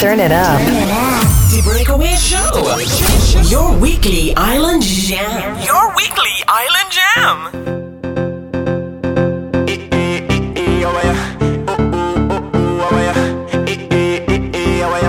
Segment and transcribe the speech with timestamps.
[0.00, 0.60] Turn it up.
[1.50, 2.38] The Breakaway Show.
[3.50, 5.58] Your weekly island jam.
[5.64, 7.74] Your weekly island jam.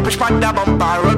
[0.02, 1.09] Push back that bumper,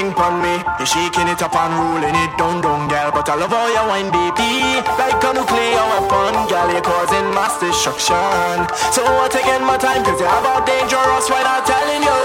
[0.00, 0.56] thing on me.
[0.80, 3.10] You shaking it up and rolling it down, down, girl.
[3.12, 4.80] But I love how you whine, baby.
[4.96, 6.68] Like a nuclear weapon, girl.
[6.72, 8.64] You're causing mass destruction.
[8.96, 12.18] So I'm taking my time, cause you're about dangerous when I'm telling you.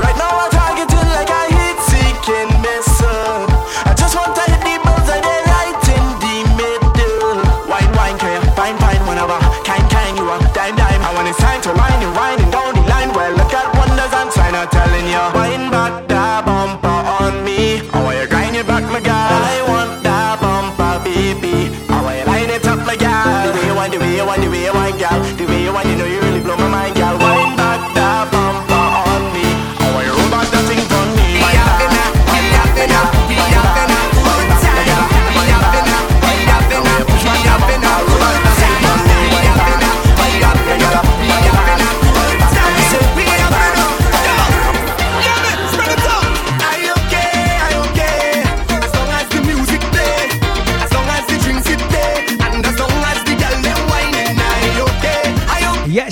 [0.00, 3.44] Right now I'm targeting like I hit seeking missile.
[3.84, 7.44] I just want to hit the bullseye then right in the middle.
[7.68, 9.36] Wine, wine, you fine, fine, whenever.
[9.68, 11.02] Kind, kind, you are dime, dime.
[11.04, 13.12] And when it's time to wine, you winding down the line.
[13.12, 14.30] Well, look at wonders I'm
[14.72, 15.24] telling you.
[15.36, 16.07] Wine back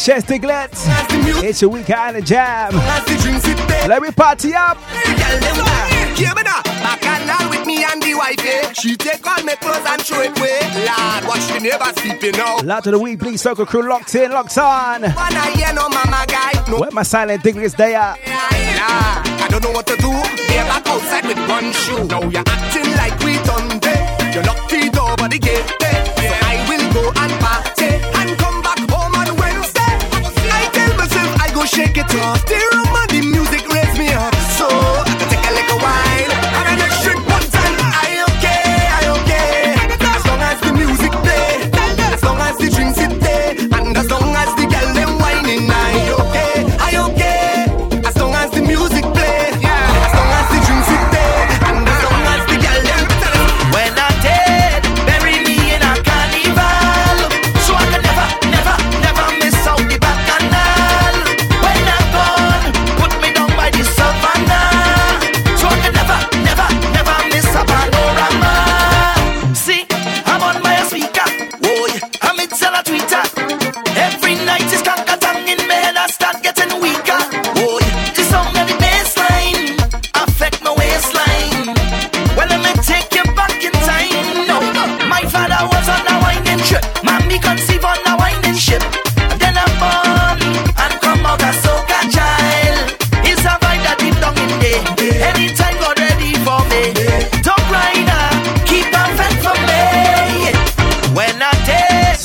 [0.09, 2.73] I the music, It's a weekend jam.
[3.89, 4.79] Let me party up.
[6.17, 8.73] Bacchanal with me and the wife, eh?
[8.73, 10.61] She take all my clothes and throw it away.
[10.87, 12.59] Lord, watch the neighbors sleeping now.
[12.63, 15.03] Lot of the weekly circle crew locked in, locked on.
[15.03, 16.53] Wanna hear no mama guy?
[16.71, 18.17] No, Where my silent Diglets they are.
[18.17, 20.11] nah, I don't know what to do.
[20.47, 22.05] They're back outside with one shoe.
[22.05, 24.33] Now you're acting like we done day.
[24.35, 26.16] You lock the door, but the gate there.
[32.09, 32.27] talk.
[32.27, 32.86] off the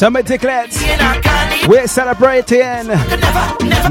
[0.01, 0.81] Summer Ticklets.
[1.67, 2.89] We're celebrating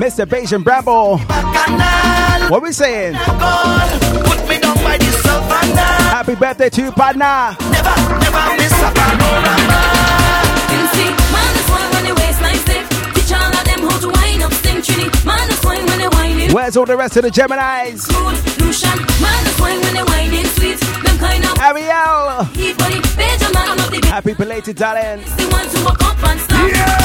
[0.03, 0.27] Mr.
[0.27, 1.19] Beijing Bramble.
[1.19, 3.15] What are we saying?
[6.11, 7.55] Happy birthday to you, partner.
[7.71, 9.55] Never, never miss a panorama.
[16.53, 18.11] Where's all the rest of the Geminis?
[21.61, 22.30] Ariel!
[24.21, 25.23] Happy belated talent.
[26.51, 27.01] Yeah!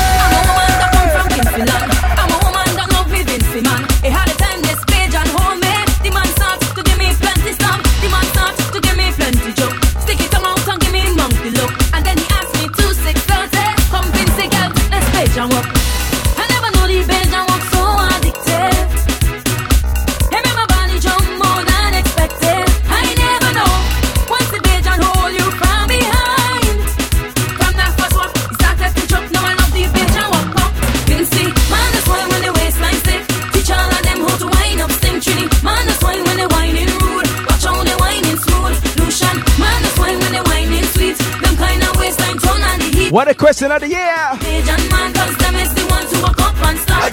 [43.16, 43.96] What a question of the year.
[43.96, 44.44] Who.
[44.44, 44.60] I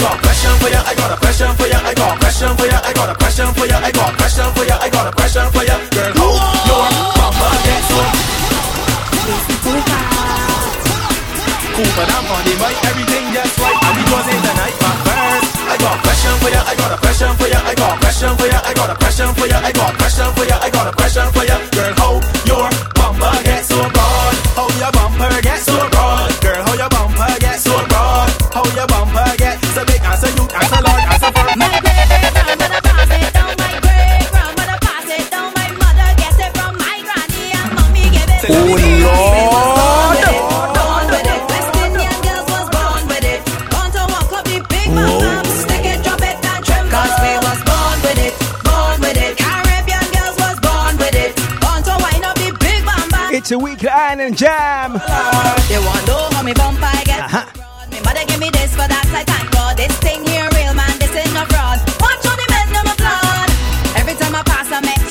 [0.02, 2.50] got a question for ya, I got a question for ya, I got a question
[2.58, 4.90] for ya, I got a question for ya, I got a question for ya, I
[4.90, 5.78] got a question for ya.
[5.94, 6.90] Girl, how your
[7.22, 8.02] mama gets so
[11.70, 14.90] cool, but I'm on the mic, everything just right, and because in the night, my
[15.06, 15.54] first.
[15.70, 17.98] I got a question for ya, I got a question for ya, I got a
[18.02, 20.58] question for ya, I got a question for ya, I got a question for ya,
[20.66, 21.61] I got a question for ya.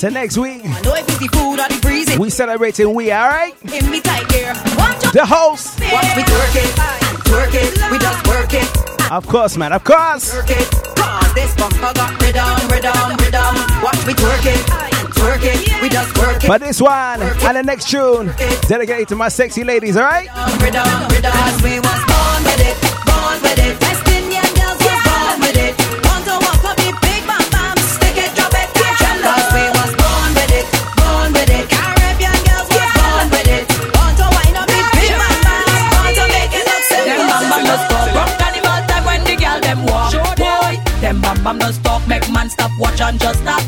[0.02, 2.18] So next week, I know if it's the food or the breezy.
[2.18, 3.54] we celebrating we, alright?
[3.72, 4.52] In me tight gear.
[5.14, 5.80] The host.
[5.80, 7.92] Watch me twerk it, and twerk it.
[7.92, 10.34] We just work it, Of course, man, of course.
[10.34, 10.68] work it.
[10.98, 13.54] Cause this bumper got rhythm, rhythm, rhythm.
[13.86, 15.82] Watch me twerk it, and twerk it.
[15.84, 16.48] We just work it.
[16.48, 18.34] But this one and the next tune,
[18.68, 20.30] dedicated to my sexy ladies, alright?
[43.22, 43.61] Just start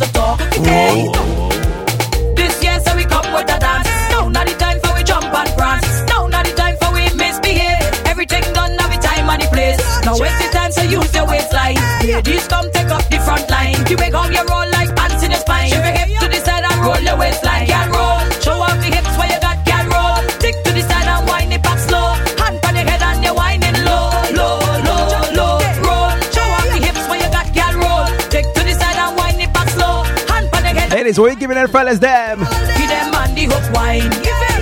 [31.43, 32.39] giving them fellas them?
[32.39, 34.07] Give them man the hook wine.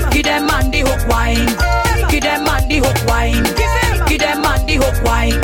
[0.10, 1.46] Give them man the hook wine.
[2.10, 3.46] Give them man the hook wine.
[4.10, 5.38] Give them man the hook wine.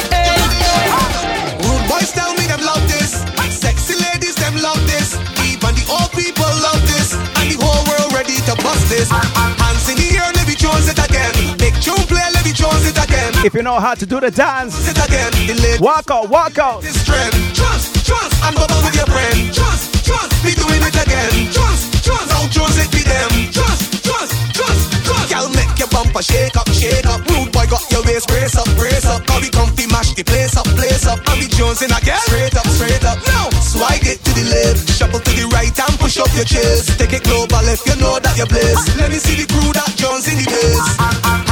[1.62, 3.22] Rude boys tell me them love this.
[3.54, 5.14] Sexy ladies them love this.
[5.46, 7.14] Even the old people love this.
[7.14, 9.06] And the whole world ready to bust this.
[9.14, 11.38] Hands in the air, Levy Jones it again.
[11.62, 13.46] Big tune play, Levy Jones it again.
[13.46, 15.30] If you know how to do the dance, It again.
[15.46, 16.82] The latest walk out, walk out.
[17.06, 17.30] trend.
[17.54, 19.54] Trust, trust, and bubble with your friend.
[19.54, 21.52] Trust, trust, be doing it again.
[21.52, 23.52] Trust, trust, now Jones it be them.
[23.52, 25.28] Trust, trust, trust, trust.
[25.28, 27.20] Y'all make your bumper shake up, shake up.
[27.28, 29.28] Rude boy got your waist brace up, brace up.
[29.28, 31.20] Now we comfy mash the place up, place up.
[31.28, 32.24] And we Jones in again.
[32.32, 33.20] Straight up, straight up.
[33.28, 36.98] Now, swag it to the left, shuffle to the right and push up your chest.
[36.98, 38.96] Take it global if you know that you're blessed.
[38.96, 41.47] Let me see the crew that Jones in the place.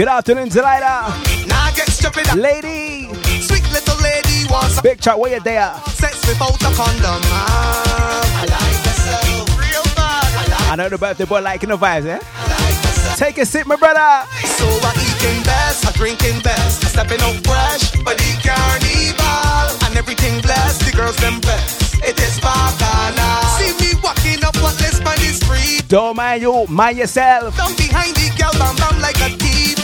[0.00, 1.12] Good afternoon, Delilah.
[1.44, 2.24] Nah, get stupid.
[2.34, 3.12] Lady,
[3.44, 5.74] Sweet little lady wants a big chat, where you there?
[5.92, 7.20] sex without a condom.
[7.28, 9.60] I like myself.
[9.60, 10.72] Real bad.
[10.72, 12.16] I know the birthday boy liking the vibes, eh?
[12.16, 13.18] I like myself.
[13.18, 14.24] Take a sip, my brother.
[14.56, 20.40] So I eating best, I drinking best, stepping out fresh for the carnival, and everything
[20.40, 20.80] blessed.
[20.80, 22.00] The girls them best.
[22.02, 23.44] It is bacchanal.
[23.60, 25.86] See me walking up what list is free.
[25.88, 27.54] Don't mind you, mind yourself.
[27.54, 29.79] Down behind the girl, bam bam like a thief.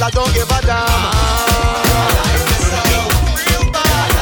[0.00, 0.20] Like that.
[0.22, 1.12] Well, I don't give a damn.
[3.36, 4.12] Real bad.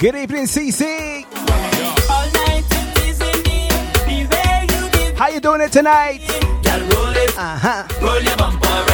[0.00, 1.24] Good evening, CC.
[2.10, 3.68] All night it is in me.
[4.26, 6.20] The you give How you doing it tonight?
[6.62, 8.93] Girl, roll uh-huh.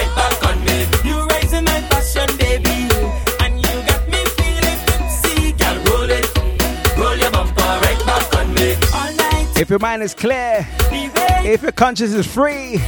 [9.71, 12.79] If your mind is clear, if your conscience is free,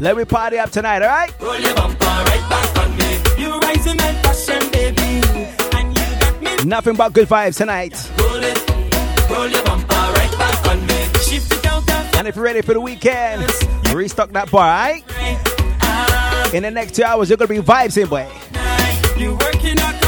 [0.00, 1.38] let me party up tonight, alright?
[1.38, 3.18] roll your bumper right back on me.
[3.36, 5.20] You raising my passion, baby,
[5.76, 8.10] and you got me Nothing but good vibes tonight.
[8.18, 11.04] roll it, roll your bumper right back on me.
[11.20, 13.42] Shift it out and if you're ready for the weekend,
[13.92, 15.04] restock that bar, alright?
[15.82, 18.26] ah, In the next two hours, you're gonna be vibes in, boy.
[19.20, 20.03] You working out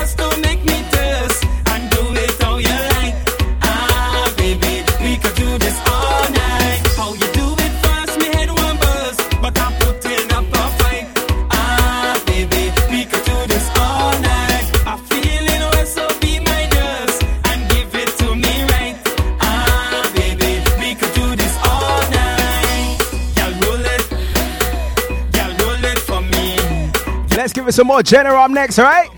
[27.67, 29.11] give some more Jenner up next, right?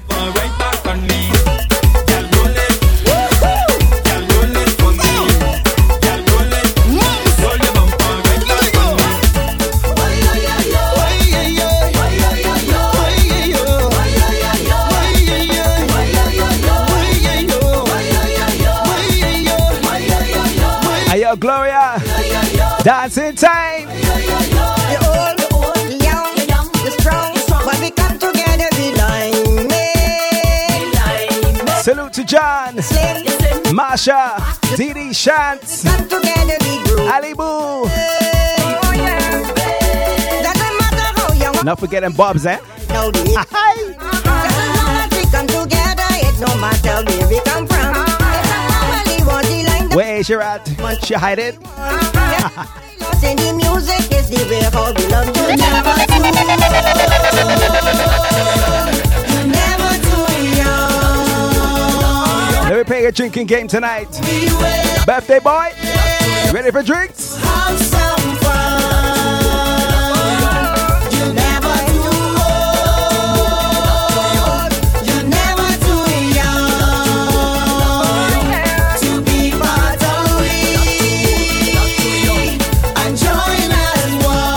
[33.98, 35.82] Sasha, Didi Shantz,
[37.34, 37.42] Boo.
[37.42, 37.90] Oh,
[41.34, 41.62] yeah.
[41.64, 42.58] Not forgetting Bob's, eh?
[49.96, 50.68] Where is she at?
[51.04, 51.58] She hide it?
[53.56, 55.67] Music is the way how we love you.
[63.08, 64.10] your drinking game tonight.
[65.06, 65.70] Birthday boy,
[66.52, 67.42] ready for drinks?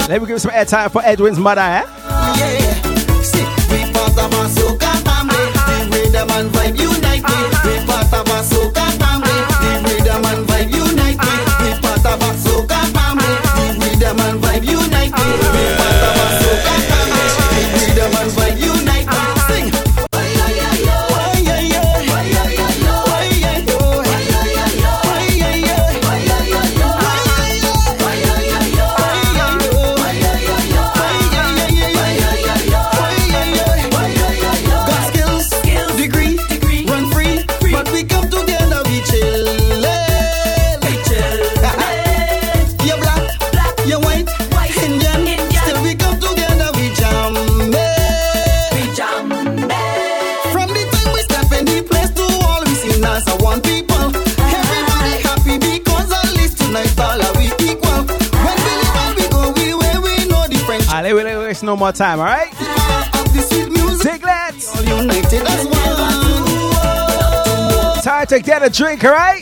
[0.09, 2.00] Let me give some airtime for Edwin's mother, eh?
[61.71, 62.51] no more time, all right?
[64.03, 64.75] Ziglets!
[68.03, 69.41] Time to get a drink, all right?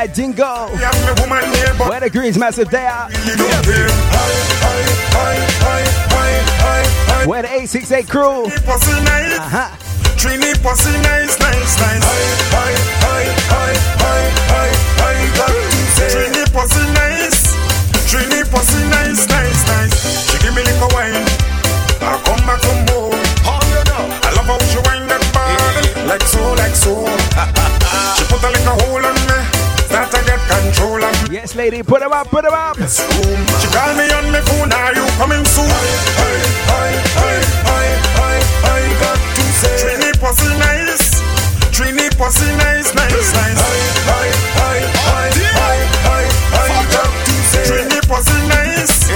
[0.00, 0.72] like Jingo.
[1.84, 3.10] Where the greens massive they are.
[7.28, 8.46] Where the 868 crew.
[8.48, 9.68] Uh-huh.
[10.16, 12.00] Trini pussy nice, nice, nice.
[16.08, 17.52] Trini pussy nice.
[18.08, 20.32] Trini pussy nice, nice, nice.
[20.32, 21.12] She give me little wine.
[22.00, 23.12] I come back for more.
[24.24, 27.04] I love how she wine that body, like so, like so.
[28.16, 29.59] she put a little hole on me.
[29.90, 31.32] That I get control of.
[31.32, 32.78] Yes, lady, put him up, put him up.
[32.78, 35.66] She call me on my phone, are you coming soon?
[35.66, 35.74] I,
[36.70, 36.86] I,
[37.18, 37.34] I,
[37.66, 37.84] I,
[38.22, 38.34] I,
[38.70, 39.74] I got to say.
[39.82, 41.18] Trini pussy nice.
[41.74, 43.58] Trini pussy nice, nice, nice.
[43.58, 43.74] I,
[44.06, 44.30] I,
[44.62, 44.78] I,
[45.10, 45.74] I, I,
[46.06, 46.22] I,
[46.54, 47.66] I got to say.
[47.66, 49.10] Trini pussy nice.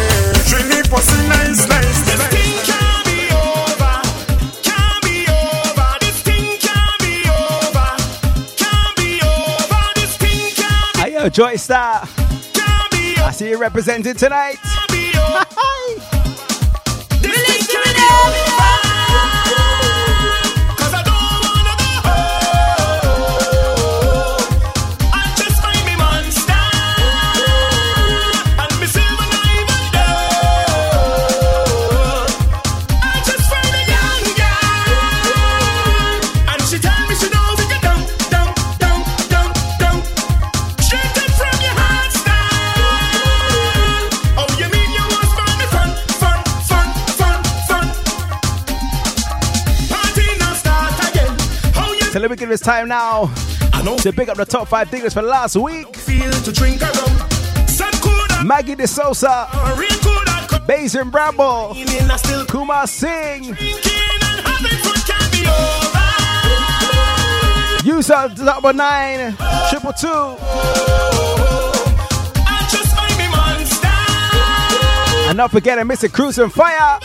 [0.50, 1.93] Trini pussy nice, nice.
[11.30, 12.02] Joy Star.
[12.06, 14.56] I see you represented tonight.
[52.24, 53.26] let me give this time now
[53.98, 55.94] to pick up the top five things for last week.
[58.42, 59.46] Maggie De Sosa,
[60.66, 61.76] Basin Bramble,
[62.48, 63.54] Kumar Singh.
[67.84, 69.36] Use our number nine,
[69.68, 70.36] triple two.
[75.28, 76.10] And not forgetting Mr.
[76.10, 77.03] Cruise and Fire.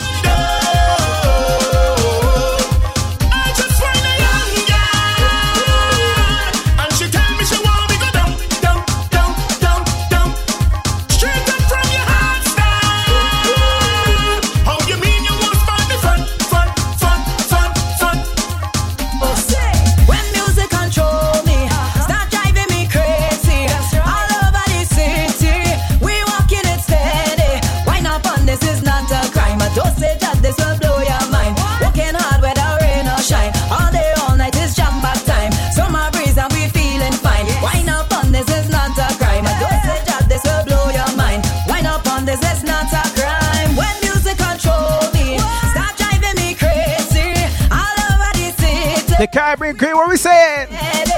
[49.20, 51.09] The Caribbean Crew, what we saying?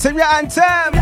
[0.00, 0.99] to your anthem.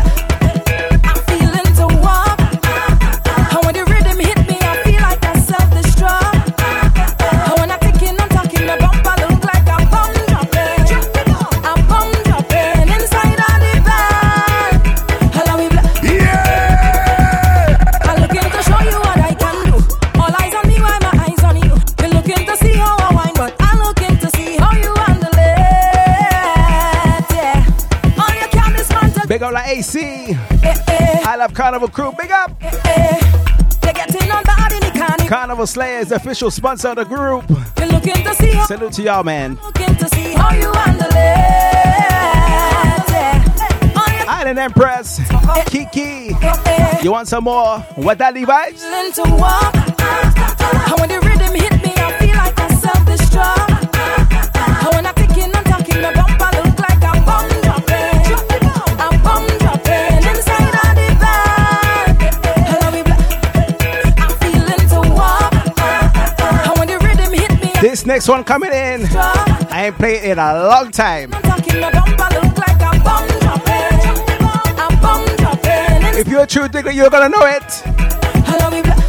[29.79, 30.35] AC.
[30.35, 32.11] I love Carnival Crew.
[32.19, 32.51] Big up.
[35.29, 37.47] Carnival Slayer is the official sponsor of the group.
[37.47, 39.57] To Salute to y'all, man.
[44.27, 45.21] Island Empress,
[45.67, 46.35] Kiki.
[47.01, 47.79] You want some more?
[47.95, 48.83] What that vibes?
[68.09, 69.05] next one coming in.
[69.05, 71.29] I ain't played it in a long time.
[76.17, 79.08] If you're a true digger, you're gonna know it.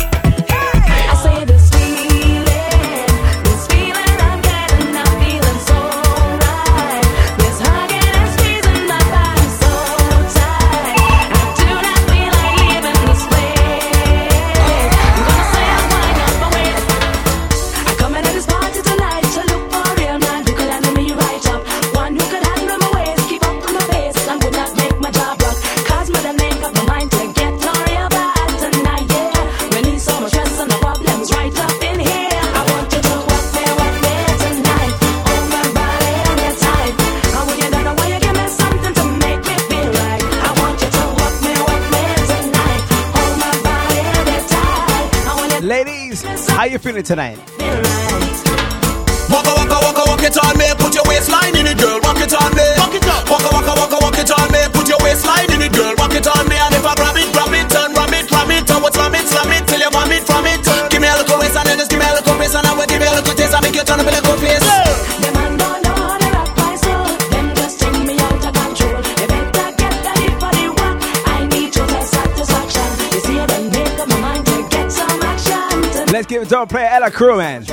[46.60, 47.40] How you feeling tonight?
[49.32, 51.96] Waka waka waka it on me, put your waistline in it, girl.
[51.96, 52.68] It on me.
[52.92, 53.24] It up.
[53.32, 55.96] Waka waka waka it on me, put your waistline in it, girl.
[55.96, 59.26] It on me, and if I grab it, grab it, turn, it, it, what's it,
[59.32, 60.60] slam it till you vomit from it.
[60.92, 62.76] Give me a little waist and then just give me a little waist and I
[62.76, 64.79] will give you a little taste make you turn up in a good place.
[76.50, 77.64] Don't play Ella Crew, man.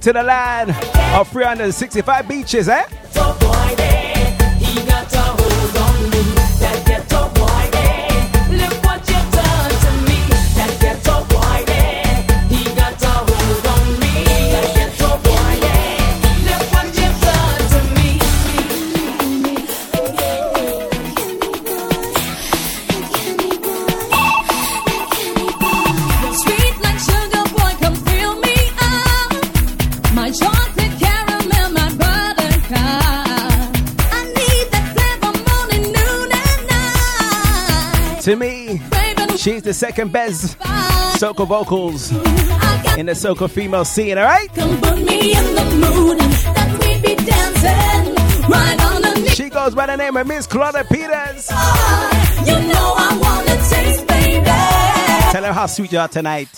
[0.00, 0.70] to the land
[1.14, 2.84] of 365 beaches, eh?
[39.40, 42.12] She's the second best soca vocals
[42.98, 44.50] in the soca female scene, alright?
[49.34, 51.48] She goes by the name of Miss Claudia Peters.
[52.46, 52.90] You know
[53.70, 54.06] taste,
[55.32, 56.48] Tell her how sweet you are tonight.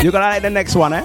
[0.00, 1.04] You're gonna like the next one, eh?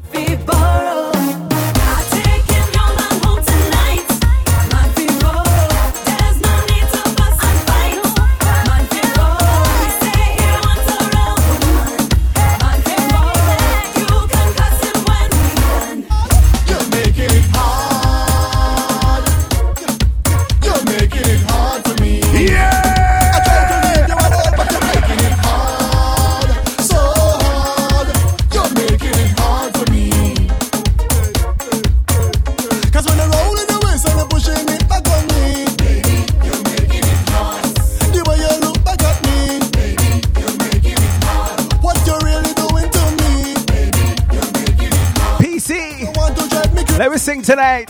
[47.41, 47.89] Sing tonight.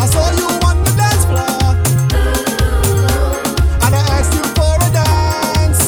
[0.00, 1.74] I saw you on the dance floor.
[3.84, 5.80] And I asked you for a dance.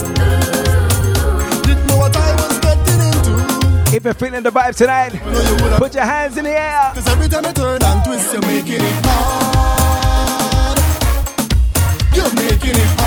[1.66, 3.32] Didn't know what I was getting into.
[3.96, 5.12] If you're feeling the vibe tonight,
[5.78, 6.92] put your hands in the air.
[6.94, 10.78] Cause every time I turn and twist, you're making it hard.
[12.14, 13.05] You're making it hard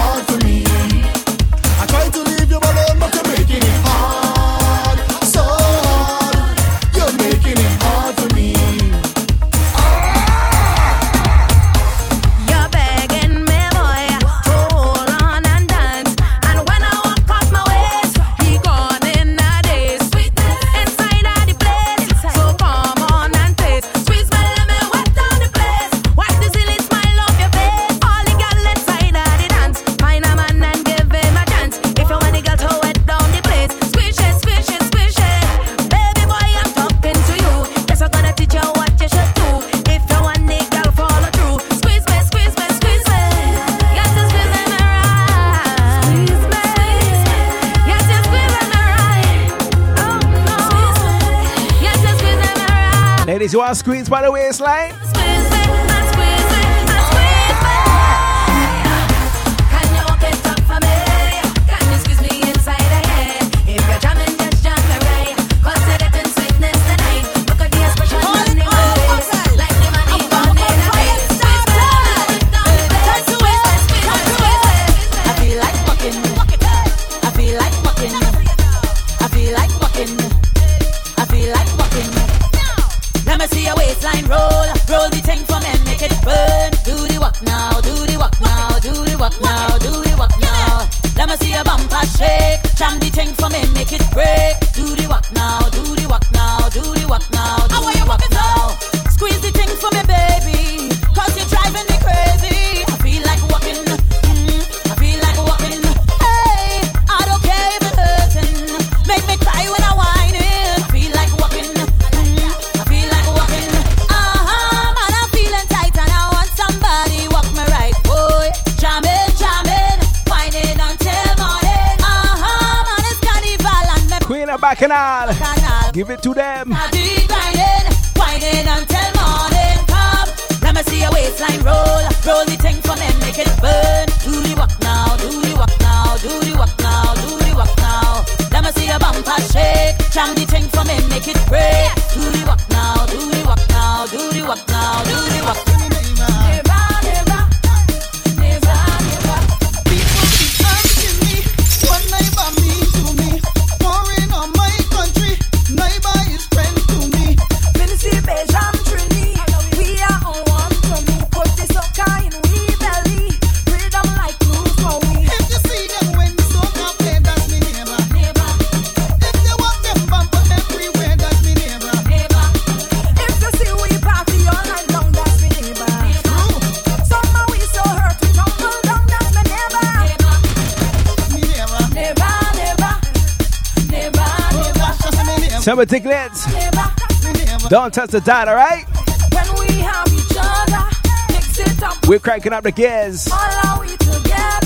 [185.60, 187.70] neighbor, Summer tickets.
[187.70, 188.86] Don't touch the dot, alright?
[189.34, 190.88] When we have each other,
[191.34, 193.86] mix it up, We're cranking up the gears all are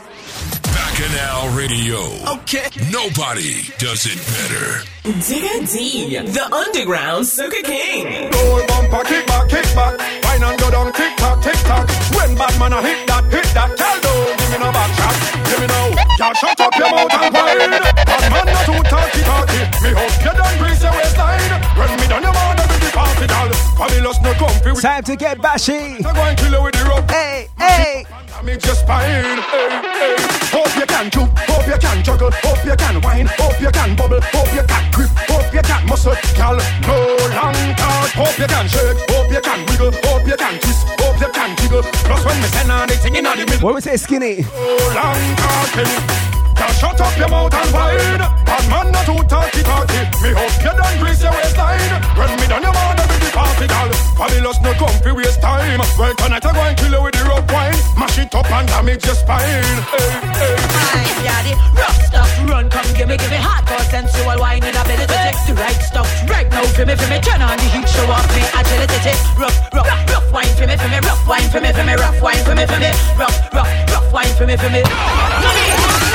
[0.74, 2.00] Bacchanal Radio.
[2.40, 2.68] Okay.
[2.90, 4.84] Nobody does it better.
[5.24, 8.30] Digga D, the underground soca king.
[8.30, 9.98] Roll bumper, kick back, kick back.
[10.24, 11.88] Wine and go down, tick tock, tick tock.
[12.12, 13.70] When bad man a hit that, hit that.
[13.78, 15.16] Tell do, give me no back shot.
[15.48, 15.82] Give me no.
[16.20, 17.80] Y'all shut up your mouth and whine.
[18.04, 19.62] Bad man not too talky talky.
[19.80, 21.48] Me hope you done grease your waistline.
[21.78, 23.48] When me done your mouth, be the party doll.
[23.80, 24.80] Babylon Babylon's no comfy.
[24.80, 25.96] Time to get bashy.
[26.04, 27.10] I'm going to kill you with the rope.
[27.10, 28.19] Hey, hey.
[28.42, 29.36] Me just spine.
[29.52, 29.68] Hey,
[30.00, 30.16] hey.
[30.48, 33.94] Hope you can chew, hope you can juggle, hope you can whine, hope you can
[33.94, 36.56] bubble, hope you can grip, hope you can muscle, gal.
[36.88, 36.96] No
[37.36, 38.10] long talk.
[38.16, 41.56] Hope you can shake, hope you can wiggle, hope you can twist, hope you can
[41.58, 41.82] jiggle.
[41.82, 43.60] Plus when me send on the thing in the middle.
[43.60, 44.40] What we say, skinny?
[44.40, 46.39] No long talking.
[46.60, 48.20] Now shut up your mouth and whine.
[48.44, 50.00] Bad man not too talky talky.
[50.20, 51.92] Me hope you done grease your waistline.
[52.20, 53.88] When me done your mother with the party gal.
[54.20, 55.80] Fabulous no comfy waste time.
[55.96, 57.80] Well tonight I go and kill you with the rope wine.
[57.96, 59.64] Mash it up and damage your spine.
[59.88, 60.56] Hey, hey.
[60.68, 61.54] Fine, daddy.
[61.80, 65.40] Rough stuff, run, come give me, give me hardcore sensual wine and ability to take
[65.48, 66.08] the right stuff.
[66.28, 68.98] Right now, for me, for me, turn on the heat, show off me agility.
[69.00, 71.94] Take rough, rough, rough wine for me, for me, rough wine for me, for me,
[71.96, 74.84] rough wine for me, for me, rough, rough, rough wine for me, for me.
[74.84, 76.09] Mommy,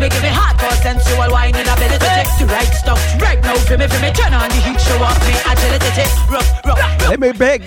[0.00, 2.98] me, give me hardcore sensual wine and ability to take the right stuff.
[3.20, 6.08] Right now, for me, for me, turn on the heat, show off me agility.
[6.32, 7.62] Rough, rough, rough Let me beg.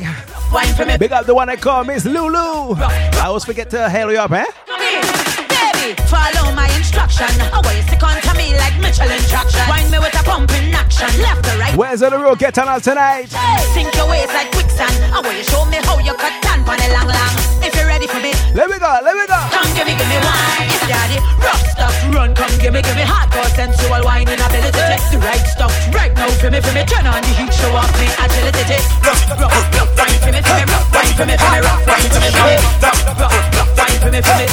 [0.52, 0.98] wine for me.
[0.98, 2.76] Big up the one I call Miss Lulu.
[2.76, 5.43] I always forget to hail you up, eh?
[5.84, 7.28] Baby, follow my instruction.
[7.52, 9.68] Always stick on to me like Michelin traction.
[9.68, 11.12] Wind me with a pumping action.
[11.20, 11.76] Left or right.
[11.76, 12.40] Where's on the road?
[12.40, 13.28] Get on out tonight.
[13.76, 14.96] Sink your waist like quicksand.
[15.12, 17.36] Always show me how you cut tan on a long long.
[17.60, 19.36] If you're ready for me, Let me go, let me go.
[19.52, 20.72] come give me, give me wine.
[20.72, 21.20] Yes, daddy.
[21.44, 22.32] Rough stuff, run.
[22.32, 25.76] Come give me, give me hardcore sensual wine and ability to take the right stuff.
[25.92, 28.80] Right now, for me, for me, turn on the heat, show off me agility.
[29.04, 31.84] Rough, rough, rough wine for me, for me, rough wine for me, for me, rough
[31.84, 34.46] wine for me, for me, rough, rough, rough wine for me, for me.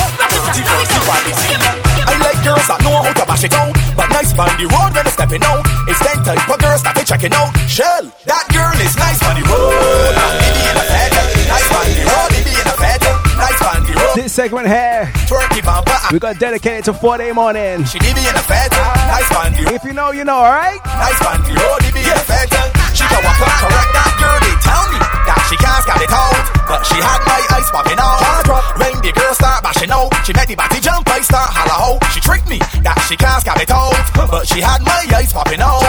[2.00, 4.90] I like girls that know how to bash it out But nice on the road
[4.96, 7.52] when they're stepping out It's that type of girls that they checking out.
[7.68, 10.14] Shell, that girl is nice on the road.
[10.40, 11.10] Baby in a bed
[11.46, 13.00] Nice on the road, baby in a bed
[13.36, 14.14] Nice on the road.
[14.16, 15.98] This segment here, Twerky bumper.
[16.12, 17.84] we got dedicated to 4 day morning.
[17.84, 20.80] She baby in a bed Nice on the road If you know, you know, alright?
[20.84, 22.48] Nice on the road, baby in a bed
[22.96, 24.98] She can walk up correct that girl They tell me.
[24.98, 25.19] that
[25.50, 26.46] she can't scout it out.
[26.70, 28.46] But she had my eyes popping out.
[28.78, 31.90] When the girl start bashing out She met the body jump, I start holla ho
[32.14, 33.98] She tricked me that she can't scout it out.
[34.14, 35.82] But she had my eyes popping out.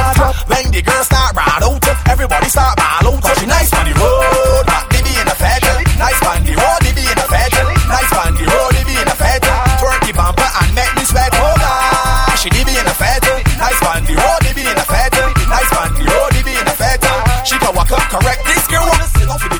[0.49, 3.21] When the girl start ride out Everybody start ball out.
[3.21, 5.61] Cause she nice on the road But baby in a bed
[6.01, 7.53] Nice on the road, baby in a bed
[7.85, 9.41] Nice on the road, baby in a bed
[9.77, 11.29] Twerk the bumper and make me sweat.
[11.37, 13.00] Oh gosh, she baby in a bed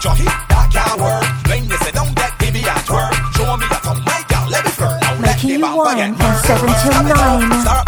[0.02, 3.58] for the jockey That can't work When you sit down, that baby at work Show
[3.58, 4.72] me a my girl, let me
[5.02, 7.81] Now let Making the you one get from 7 till 9.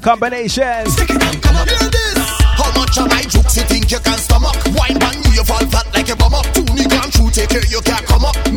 [0.00, 0.90] Down, come up, What a combination.
[0.90, 1.68] stick it down, come up.
[1.68, 2.18] Hear this.
[2.58, 4.56] How much of my jokes you think you can stomach?
[4.76, 6.44] Wine bang you, fall flat like a bum up.
[6.54, 8.47] Two me gone through, take care, you can't come up.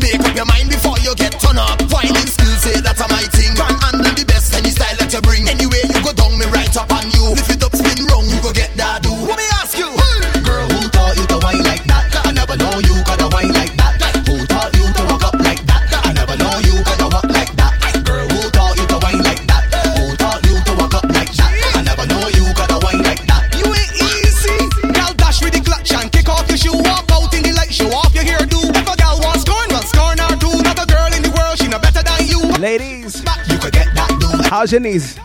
[34.72, 35.18] How's your knees?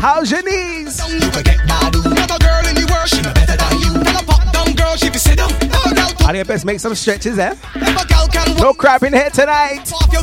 [0.00, 0.98] How's your knees?
[0.98, 1.12] Girl
[2.66, 3.92] in the world, she better than you.
[4.24, 5.18] Pop girl, she be
[5.94, 7.54] doubt, I best make some stretches, eh?
[8.58, 9.92] No crap in here tonight.
[10.10, 10.22] your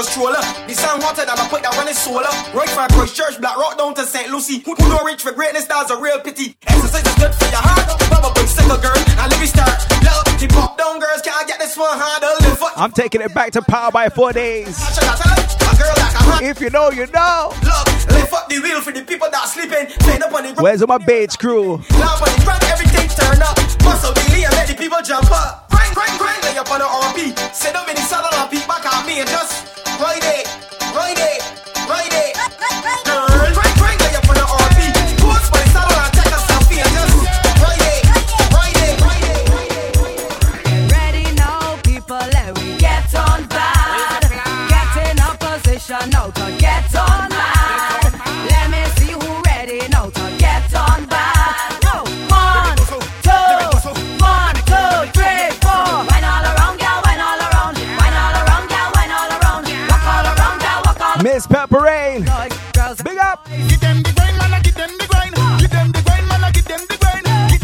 [0.00, 0.40] a stroller.
[0.64, 2.32] The sun hotter than I put that running solar.
[2.56, 4.32] Right from Christchurch, Black Rock down to St.
[4.32, 4.64] Lucy.
[4.64, 6.56] Who, don't reach for greatness, that's a real pity.
[6.66, 7.84] Exercise is good for your heart.
[8.08, 8.96] Bubba boy, sicker girl.
[8.96, 9.76] And let me start.
[10.00, 12.32] Love, the pop down girls can't get this one handle.
[12.76, 14.72] I'm taking it back to power by four days.
[14.72, 16.40] a girl like a hot.
[16.42, 17.52] If you know, you know.
[17.60, 19.92] Love, lift up the wheel for the people that sleeping.
[20.00, 21.76] Stand up on the Where's all my beige crew?
[22.00, 23.56] Loud on the front, everything turn up.
[23.84, 25.68] Muscle the and let the people jump up.
[25.68, 27.36] Crank, crank, crank, lay up on the RP.
[27.52, 29.80] Sit up in the saddle and peek back at me and just
[33.04, 35.20] Girl, crank, lay up on the RP.
[35.20, 35.89] Post by the saddle and take a selfie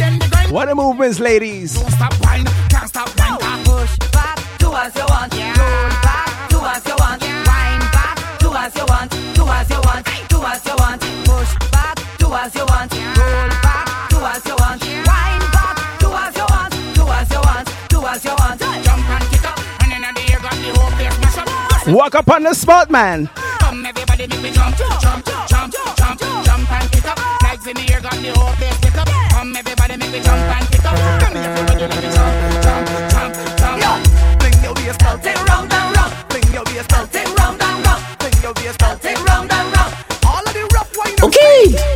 [0.07, 0.52] them the grind.
[0.52, 1.74] What the movements, ladies?
[1.74, 3.64] Don't stop whine, can't stop whine.
[3.64, 5.34] Push back, do as you want.
[5.34, 7.22] Roll back, do as you want.
[7.22, 9.11] Wind back, do as you want.
[9.34, 10.07] Do as you want.
[10.28, 11.02] Do as you want.
[11.26, 12.92] Push back, do as you want.
[12.94, 14.82] Roll back, do as you want.
[14.86, 16.72] Wind back, do as you want.
[16.94, 17.66] Do as you want.
[17.88, 18.61] Do as you want.
[18.86, 21.88] Jump and kick up, and then the air got the whole place mash up.
[21.88, 23.28] Walk up on the spot, man.
[23.67, 27.19] Come everybody make me jump, jump, jump, jump, jump jump and kick up.
[27.43, 29.09] Legs in the air got the whole place lit up.
[29.35, 30.95] Come everybody make me jump and kick up.
[30.95, 34.07] Come everybody make me jump, jump, jump, jump.
[34.39, 36.12] Fling your waist, belt it round and round.
[36.31, 38.03] Fling your waist, belt it round and round.
[38.23, 39.93] Fling your waist, belt it round and round.
[40.23, 41.19] All of the rough wine.
[41.27, 41.95] Okay.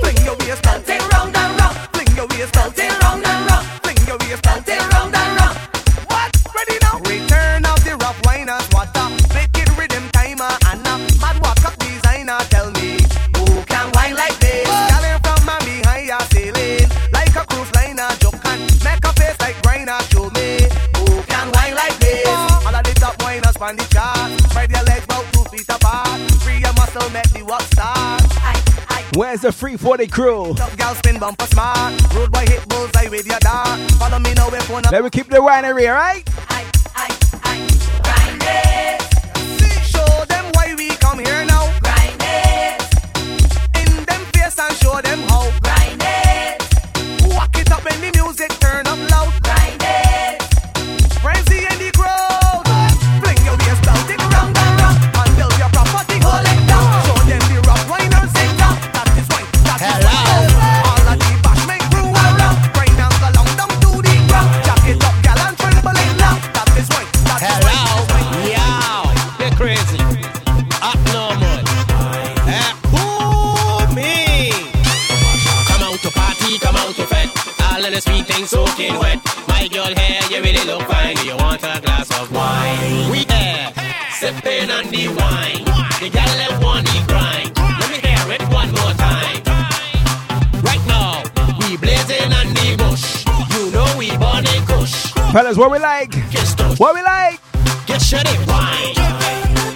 [29.20, 30.54] Where's the 340 crew?
[30.54, 31.92] Top gal spin bumper smart.
[32.14, 33.78] Road boy hit bullseye with your dart.
[33.98, 34.90] Follow me now if wanna.
[34.90, 36.26] Let me keep the winery, alright?
[39.84, 41.49] Show them why we come here
[78.50, 79.18] soaking wet.
[79.46, 81.14] My girl hair, you really look fine.
[81.16, 83.10] Do you want a glass of wine?
[83.12, 83.72] We there,
[84.18, 85.62] sipping on the wine.
[86.02, 87.50] The girl them want the grind.
[87.80, 89.38] Let me hear it one more time.
[90.68, 91.22] Right now,
[91.60, 93.06] we blazing on the bush.
[93.54, 94.96] You know we born in kush.
[95.32, 96.12] Fellas, what we like?
[96.82, 97.38] What we like?
[97.86, 98.94] Get shitty wine.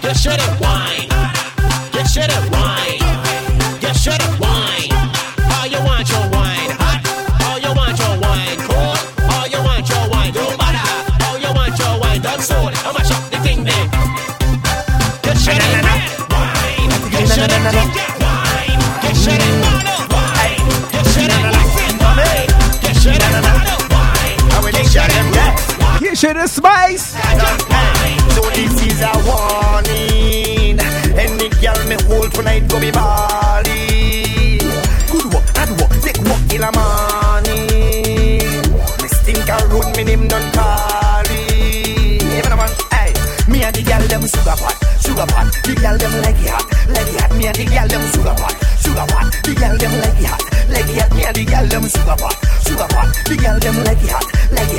[0.02, 1.08] Get shitty wine.
[1.92, 2.63] Get shitty wine.
[26.34, 27.12] the spice.
[28.34, 30.78] So this is a warning.
[31.16, 34.58] Any girl me hold tonight go be Bali.
[35.10, 37.66] Good work, hard work, take work in the morning.
[39.00, 42.16] Me stink a road, me name done Carly.
[42.16, 43.14] Even a man, aye.
[43.48, 45.50] Me and the girl them sugar pot be balling.
[45.62, 47.30] The girl them like it hot, like it hot.
[47.38, 49.26] Me and the girl them sugar pot, sugar pot.
[49.44, 51.10] The girl them like it hot, like it hot.
[51.14, 52.34] Me and the girl them sugar pot,
[52.66, 53.08] sugar pot.
[53.24, 53.76] The girl them
[54.10, 54.26] hot,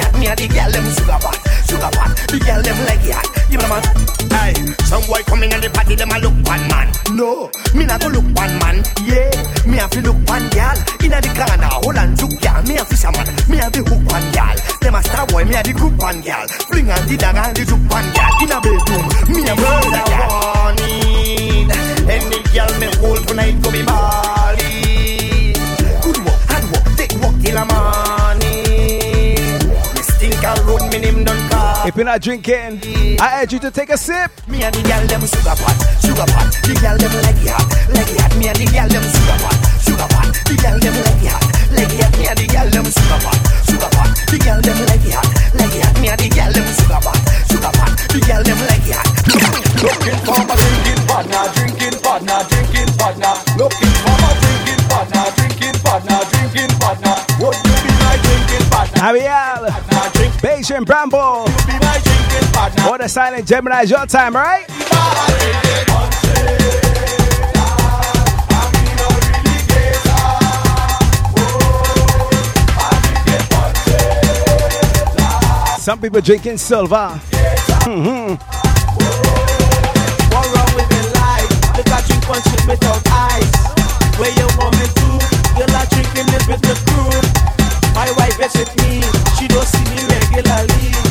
[0.03, 0.13] hot.
[0.19, 2.11] Me and the girl them sugar pot, sugar pot.
[2.27, 3.34] The girl them like it hot.
[3.55, 3.83] Me the man.
[4.35, 4.51] Hey,
[4.83, 6.91] some boy coming in the party, them a look one man.
[7.15, 8.83] No, me not go look one man.
[9.07, 9.31] Yeah,
[9.63, 10.75] me have to look one girl.
[10.99, 12.59] Inna the corner, hold on to girl.
[12.67, 14.55] Me a fisherman, me have the hook one girl.
[14.83, 16.47] Them a star boy, me a the group one girl.
[16.67, 18.33] Fling and the dagger and the juke one girl.
[18.43, 19.87] Inna bedroom, me a girl.
[20.19, 21.71] Warning,
[22.11, 25.55] any girl me hold tonight go be Bali.
[26.03, 28.04] Good work, hard work, take work till a morning.
[31.86, 32.81] If you're not drinking,
[33.21, 34.33] I urge you to take a sip.
[34.49, 36.49] Me and the girl them sugar pot, sugar pot.
[36.65, 37.61] The girl them like it hot,
[37.93, 38.33] like it hot.
[38.41, 39.53] Me and the girl them sugar pot,
[39.86, 40.33] sugar pot.
[40.49, 41.45] The girl them like it hot,
[41.77, 42.17] like it hot.
[42.17, 43.38] Me and the girl them sugar pot,
[43.69, 44.09] sugar pot.
[44.17, 45.93] The girl them like it hot, like it hot.
[46.01, 47.19] Me and the girl them sugar pot,
[47.53, 47.91] sugar pot.
[48.09, 49.09] The girl them like it hot.
[49.86, 53.33] Looking for my drinking partner, drinking partner, drinking partner.
[53.61, 54.64] Looking for my drinking
[59.01, 59.69] Ariel,
[60.41, 61.45] Beijing Bramble,
[62.89, 64.65] or the silent Gemini, your time, right?
[75.79, 77.09] Some people drinking silver.
[77.85, 78.33] hmm
[80.33, 80.75] What one
[82.67, 83.51] without ice.
[84.19, 85.07] Where you want me to?
[85.59, 87.44] You like drinking it with the crew.
[87.95, 89.01] My wife is with me.
[89.39, 91.04] She don't see me regularly.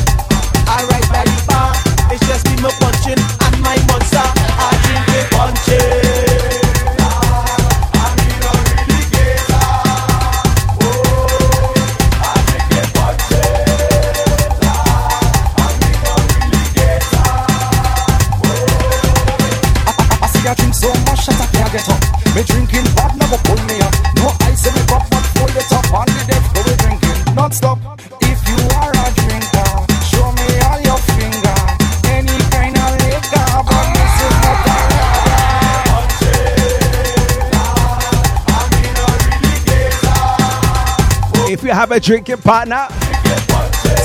[41.65, 42.87] You have a drinking partner,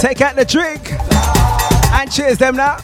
[0.01, 0.93] take out the drink
[1.93, 2.79] and cheers them now.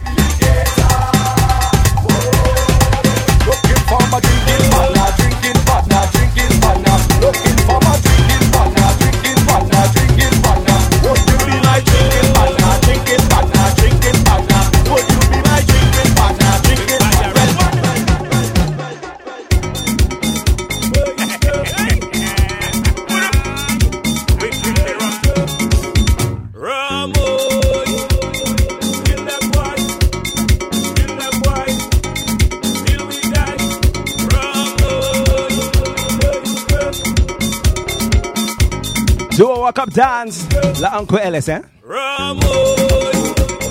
[39.87, 41.62] Do a walk up dance, like Uncle Ellis, eh?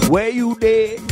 [0.10, 1.05] Where you there?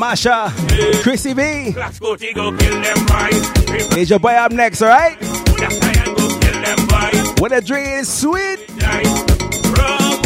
[0.00, 0.50] Masha?
[1.02, 1.74] Chrissy B?
[3.10, 3.98] Right.
[3.98, 5.20] Is your boy up next, alright?
[7.38, 8.66] When the drink is sweet,
[9.76, 10.20] Rum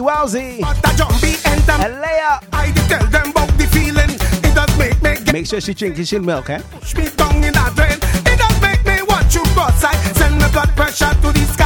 [0.00, 1.46] Wowsy, wowsy.
[1.46, 1.62] And
[2.52, 4.10] I tell them about the feeling.
[4.42, 5.32] It does make me.
[5.32, 6.60] Make sure she drinking she milk, eh?
[6.72, 7.98] Push me down in that drain.
[8.24, 9.84] It does make me want you cross.
[9.84, 11.59] I send my blood pressure to the sky.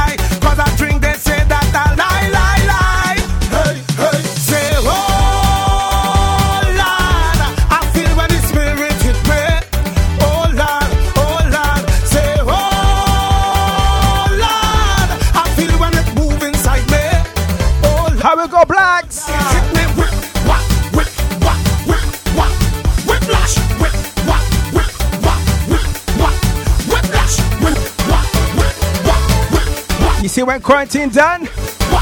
[30.45, 31.45] when quarantine done.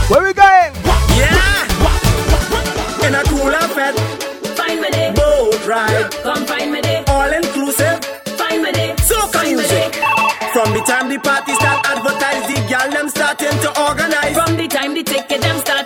[0.09, 0.71] Where we going?
[1.15, 1.63] Yeah!
[3.07, 3.51] In a cool.
[4.55, 5.13] Find me day.
[5.15, 6.11] Boat ride.
[6.23, 7.03] Come find me day.
[7.07, 8.03] All inclusive.
[8.37, 8.95] Find me day.
[9.43, 9.93] Music.
[10.53, 14.33] From the time the party start, advertising, the gal them starting to organize.
[14.33, 15.82] From the time the ticket them start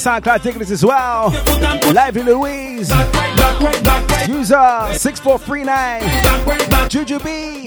[0.00, 1.28] SoundCloud tickets as well.
[1.92, 2.90] Lively Louise.
[4.26, 6.88] User 6439.
[6.88, 7.66] Juju B.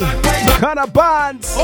[0.58, 1.56] Connor Bonds.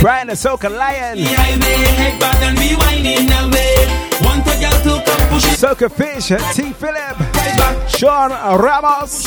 [0.00, 1.18] Brian Ahsoka Lion.
[5.58, 6.72] Soka Fish, T.
[6.72, 7.16] Philip.
[7.88, 8.30] Sean
[8.60, 9.26] Ramos.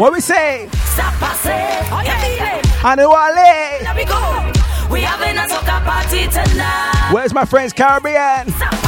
[0.00, 0.66] What we say?
[0.72, 1.52] Stop passing.
[1.92, 2.00] Oh.
[2.88, 3.80] Anuale.
[3.80, 4.90] Here we go.
[4.90, 7.10] We having a soca party tonight.
[7.12, 8.50] Where's my friends Caribbean?
[8.50, 8.79] Stop.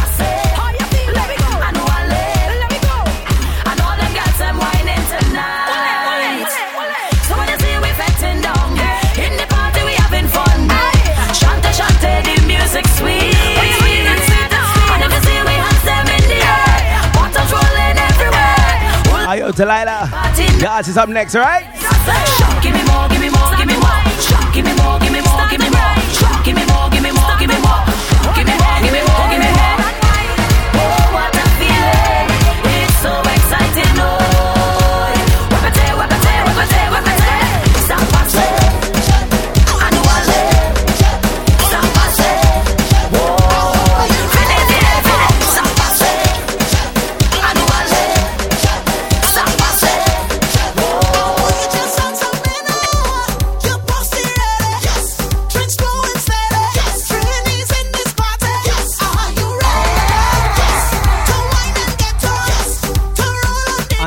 [19.33, 19.53] Delilah.
[19.53, 20.61] Delilah.
[20.61, 22.42] Guys, it's up next, alright?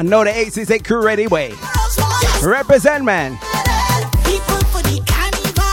[0.06, 1.54] Know the 868 crew ready way.
[2.44, 3.32] Represent, man.
[4.24, 5.64] People for the carnival.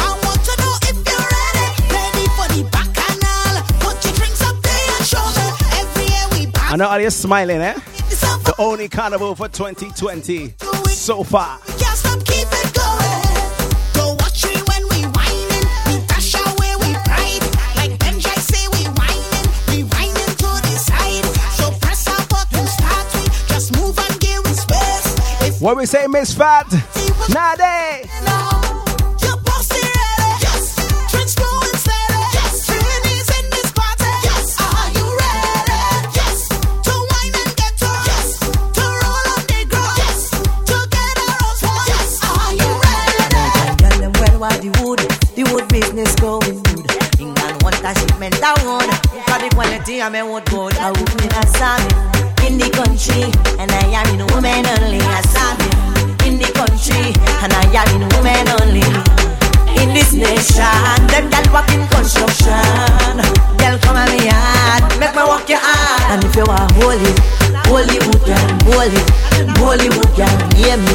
[0.00, 0.16] I
[0.58, 1.68] know if you're ready.
[1.94, 3.62] Ready for the bacchanal.
[3.80, 5.46] Put your drinks up there and show me.
[5.80, 6.72] Every year we back.
[6.72, 7.74] I know all you smiling, eh?
[8.44, 10.54] The only carnival for 2020
[10.88, 11.58] so far.
[25.60, 26.70] What we say, Miss Fat?
[27.28, 28.07] Nade.
[49.88, 50.76] Quality of me wood good.
[50.84, 51.88] I would in a salmon
[52.44, 53.24] in the country,
[53.56, 55.00] and I am in woman only.
[55.00, 58.84] A salmon in the country, and I am in woman only.
[59.80, 63.16] In this nation, them gal work in construction.
[63.56, 66.04] Gal come at me hard, make me walk your hard.
[66.12, 67.08] And if you are holy,
[67.64, 69.00] holy wood girl, holy,
[69.56, 70.94] holy wood girl, name me,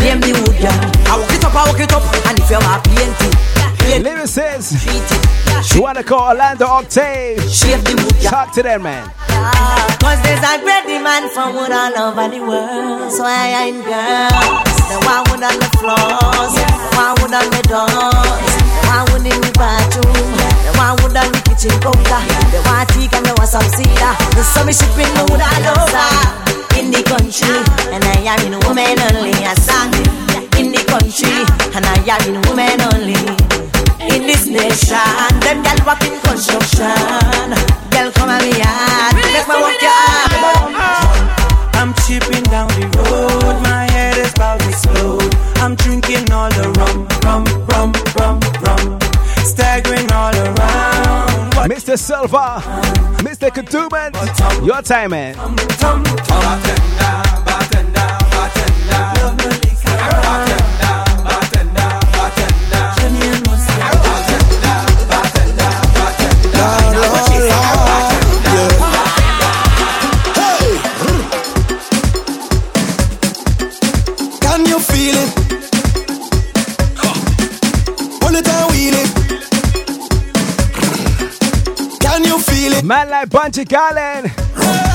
[0.00, 0.80] name the wood girl.
[1.12, 3.49] I walk it up, I walk it up, and if you are painting.
[3.88, 5.74] Lyricist.
[5.74, 7.38] You wanna call Orlando Octave?
[8.22, 9.10] Talk to them, man.
[10.00, 13.12] Cause there's a great demand for wood all over the world.
[13.12, 14.68] So I ain't girls.
[14.88, 16.54] They want wood on the floors.
[16.56, 18.52] They want wood on the doors.
[18.56, 20.28] They want wood in the bathroom.
[20.64, 22.20] They want wood on the kitchen counter.
[22.64, 24.14] Want teak and they want some cedar.
[24.40, 26.08] So me shipping the wood all over.
[26.80, 27.52] In the country.
[27.92, 29.36] And I am in woman only.
[29.44, 29.92] I sang
[30.56, 31.44] in the country.
[31.76, 33.59] And I am in woman only.
[34.12, 36.90] In this nation, them gal work in construction.
[37.90, 41.10] Girl, come at me hard, make me work your hard.
[41.74, 45.34] I'm chipping down the road, my head is about to explode.
[45.56, 48.98] I'm drinking all the rum, rum, rum, rum, rum.
[49.44, 51.40] Staggering all around.
[51.70, 51.98] Mr.
[51.98, 52.62] Silva,
[53.22, 53.50] Mr.
[53.50, 54.12] Kutuban,
[54.66, 55.34] your time, man.
[59.40, 59.49] Can
[82.90, 84.34] Man like Bunty Garland.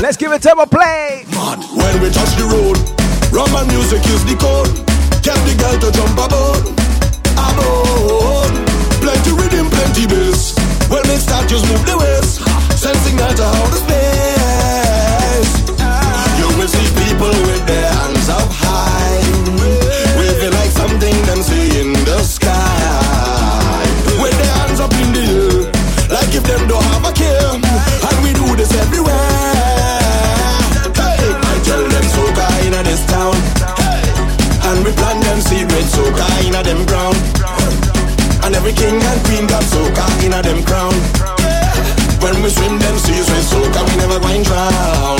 [0.04, 1.24] Let's give it double play.
[1.32, 2.76] Man, When we touch the road,
[3.32, 4.68] rum music is the code.
[5.24, 6.76] Get the girl to jump aboard,
[7.40, 8.52] aboard.
[9.00, 10.60] Plenty rhythm, plenty bass.
[10.92, 12.44] When they start, just move the waist.
[12.76, 15.52] Sensing out of space.
[16.36, 18.65] You will see people with their hands up high,
[36.56, 37.18] inna them ground.
[38.44, 40.94] And every king and queen got soca inna them crown.
[42.22, 45.20] When we swim them seas with soca, we never going drown.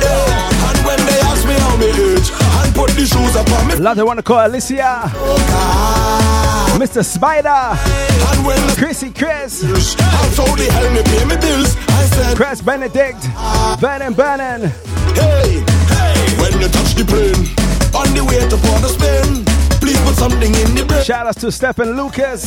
[0.00, 0.68] Yeah.
[0.68, 2.30] And when they ask me how me age,
[2.62, 3.74] and put the shoes upon me.
[3.76, 5.10] Love they wanna call Alicia.
[6.78, 7.04] Mr.
[7.04, 7.74] Spider.
[8.76, 9.62] Chrissy Chris.
[9.98, 11.74] How hell me pay me bills?
[11.88, 13.22] I said, Chris Benedict.
[13.80, 14.70] Vernon Vernon.
[15.14, 17.42] Hey, hey, when you touch the plane,
[17.96, 19.55] on the way to Port of Spain,
[20.16, 21.04] something in the brain.
[21.04, 22.42] Shout out to Stephen Lucas.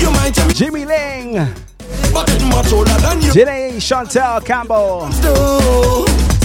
[0.00, 1.34] You might tell Jimmy Ling.
[2.12, 3.30] but it's much older than you.
[3.32, 5.08] Janae Chantel Campbell.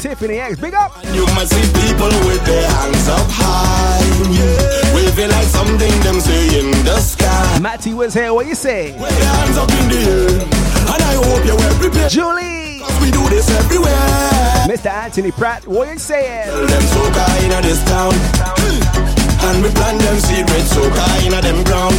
[0.02, 0.60] Tiffany X.
[0.60, 0.92] Big up.
[1.14, 6.72] You might see people with their hands up high, waving like something them say in
[6.86, 7.60] the sky.
[7.60, 8.32] Matty was here.
[8.34, 8.92] What you say?
[9.00, 10.30] With their hands up in the air,
[10.94, 12.12] and I hope you're well prepared.
[12.12, 12.82] Julie.
[12.86, 13.96] Cause we do this everywhere.
[14.70, 14.92] Mr.
[14.92, 15.66] Anthony Pratt.
[15.66, 16.50] What you saying?
[16.50, 18.14] Tell them soca inna this town,
[19.50, 21.96] and we plan them secret soca inna them ground.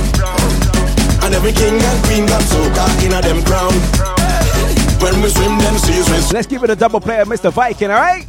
[1.25, 3.73] And every king and queen got soca inna them crown.
[5.03, 7.53] When we swim them seas with Let's give it a double play Mr.
[7.53, 8.27] Viking, alright?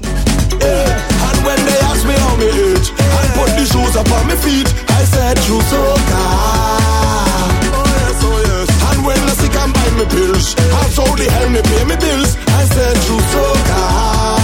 [0.61, 1.29] yeah.
[1.29, 2.87] And when they ask me how me age,
[3.19, 4.67] I put the shoes up on my feet.
[4.99, 6.23] I said true soca.
[7.73, 11.61] Oh yes, oh when I sick and buy me pills, I told the hell me
[11.61, 12.35] pay me bills.
[12.47, 13.17] I said true.
[13.77, 14.36] Yeah.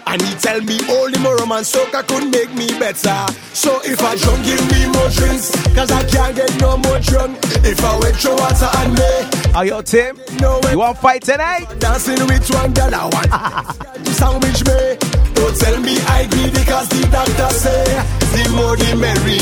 [0.07, 3.31] And he tell me only more romance soca could make me better.
[3.53, 5.51] So if I drunk, give me more drinks.
[5.75, 7.37] Cause I can't get no more drunk.
[7.61, 9.53] If I went through water and me.
[9.53, 10.17] Are you Tim?
[10.41, 10.71] No way.
[10.71, 11.67] You want fight tonight?
[11.77, 14.97] Dancing with one girl I want to sandwich me.
[15.37, 17.85] Don't tell me I agree because the doctor say
[18.33, 19.37] the more the merry.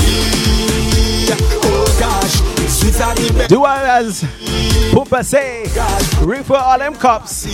[1.64, 2.43] Oh gosh,
[3.48, 4.24] Do as
[4.92, 5.64] Poopa say,
[6.26, 7.46] refill all them cups.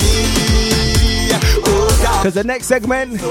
[2.23, 3.21] Cause the next segment,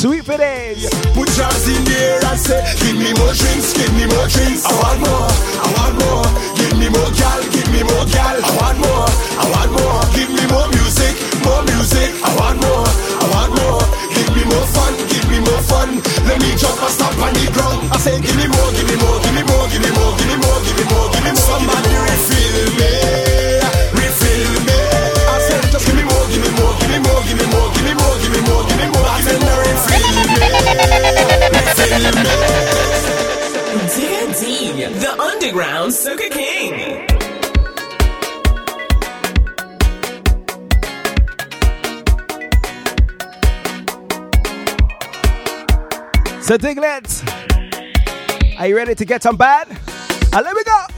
[0.00, 0.88] sweet for days.
[1.12, 4.64] Put yours in the air and say, Give me more drinks, give me more drinks.
[4.64, 5.28] I want more,
[5.60, 6.26] I want more.
[6.56, 8.36] Give me more gal, give me more gal.
[8.40, 10.00] I want more, I want more.
[10.16, 12.10] Give me more music, more music.
[12.24, 12.88] I want more,
[13.20, 13.84] I want more.
[14.16, 15.88] Give me more fun, give me more fun.
[16.28, 17.92] Let me jump and stomp on the ground.
[17.92, 20.28] I say, Give me more, give me more, give me more, give me more, give
[20.28, 21.48] me more, give me more, give me more.
[21.52, 22.92] Somebody refill me,
[23.98, 24.78] refill me.
[25.28, 27.68] I said, Just give me more, give me more, give me more, give me more,
[27.72, 29.06] give me more, give me more, give me more.
[29.06, 30.48] I said, now refill me,
[31.56, 32.32] refill me.
[33.92, 34.42] D&D,
[35.02, 37.11] the underground Soca King.
[46.42, 47.22] So Diglets,
[48.58, 49.68] are you ready to get some bad?
[50.32, 50.91] Uh, let me go.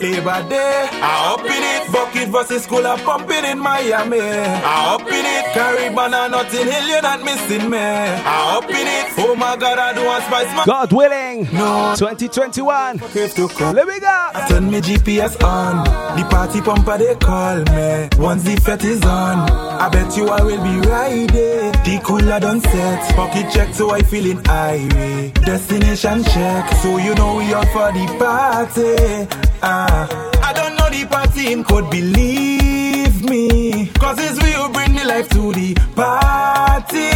[0.00, 1.92] Labor Day, I up in it.
[1.92, 4.20] Bucket versus school, I pumping in Miami.
[4.20, 5.44] I up in it.
[5.54, 7.78] Caribbean and Notting Hill, you're not missing me.
[7.78, 9.06] I up in it.
[9.18, 10.66] Oh my God, I do want Spicemas.
[10.66, 11.94] God willing, No.
[11.96, 12.98] 2021.
[12.98, 14.06] to Let me go.
[14.34, 15.84] I turn me GPS on.
[16.18, 18.08] The party pumper they call me.
[18.18, 19.38] Once the fete is on,
[19.80, 21.72] I bet you I will be riding.
[21.86, 23.14] The cooler done set.
[23.16, 25.34] Pocket check so I feeling irate.
[25.44, 29.28] Destination check so you know we out for the party.
[29.62, 33.86] Ah, I don't know the party in could believe me.
[33.98, 37.10] Cause it's we who bring the life to the party.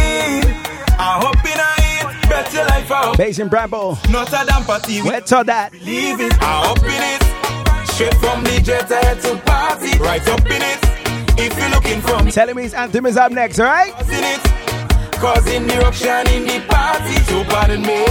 [0.97, 3.17] I hope in I eat, bet your life out.
[3.17, 3.97] Beijing Bramble.
[4.09, 5.01] Not a damn party.
[5.01, 5.71] Where to that?
[5.71, 7.87] Believe it, I up in it.
[7.91, 9.97] Straight from the jet head to party.
[9.99, 10.79] Right up in it.
[11.39, 13.93] If you're looking for me, Telling me his anthem is up next, alright?
[15.21, 15.69] In it.
[15.69, 17.15] Causing eruption in the party.
[17.29, 18.05] So pardon me.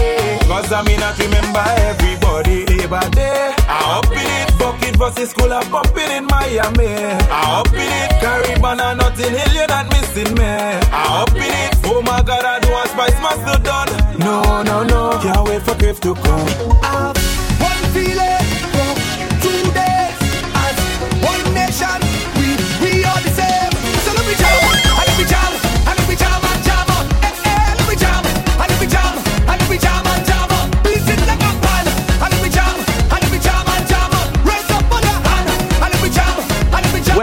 [0.47, 2.67] Cause I may not remember everybody.
[2.67, 4.59] Labor Day, I up in it.
[4.59, 6.87] Bucket versus school, I'm bumping in Miami.
[7.31, 8.11] I up in it.
[8.21, 10.45] Caribbean and Notting Hill, you're not missing me.
[10.45, 11.75] I up in it.
[11.85, 14.19] Oh my God, I do want Spicemas done.
[14.19, 15.19] No, no, no.
[15.23, 16.49] Can't wait for Cliff to come.
[16.83, 17.13] I
[17.63, 18.47] One feeling
[19.43, 20.19] two days
[20.55, 20.77] as
[21.23, 21.50] one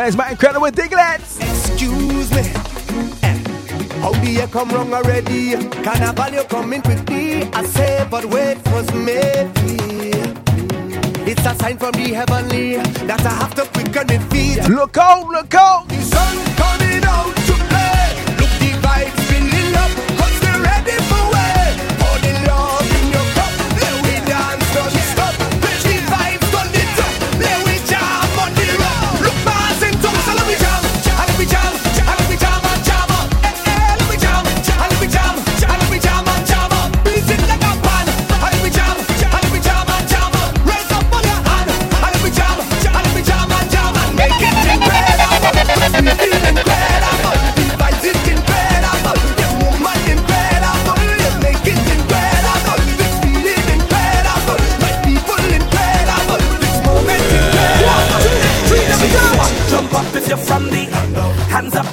[0.08, 0.16] and let me jam.
[0.16, 1.40] Where's my incredible Diglets?
[1.42, 2.44] Excuse me.
[3.24, 5.54] Eh, How the year come wrong already?
[5.84, 7.44] Carnival you coming quickly.
[7.54, 9.52] I say, but wait was made
[11.28, 12.78] It's a sign from the heavenly
[13.08, 14.70] that I have to quicken the feet.
[14.70, 15.88] Look out, look out.
[15.90, 17.27] The sun coming out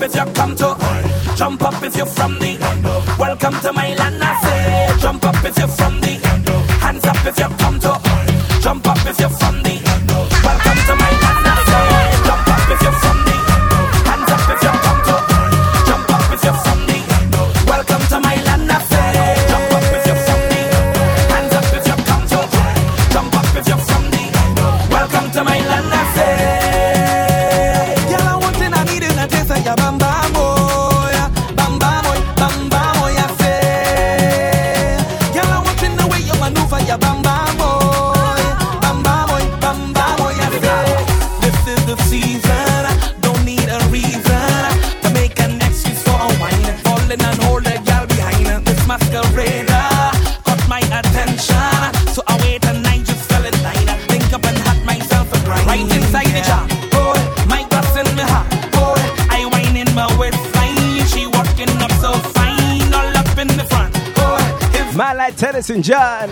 [0.05, 0.77] if you come to
[1.35, 2.59] jump up if you're from the
[3.19, 5.01] welcome to my land I say.
[5.01, 6.15] Jump up if you're from the
[6.81, 8.14] hands up if you come to
[65.25, 66.29] night, Tennis and John.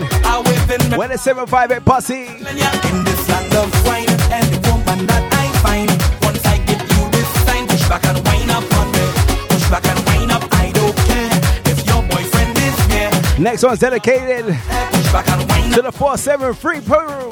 [0.97, 2.13] When it's 758 Posse.
[2.13, 5.89] In this land of wine, and the woman that I find.
[6.21, 9.05] Once I give you this sign, push back and wind up on me.
[9.49, 11.31] Push back and wind up, I don't care.
[11.71, 13.11] If your boyfriend is here.
[13.39, 17.31] Next one's dedicated to the 473 Peru.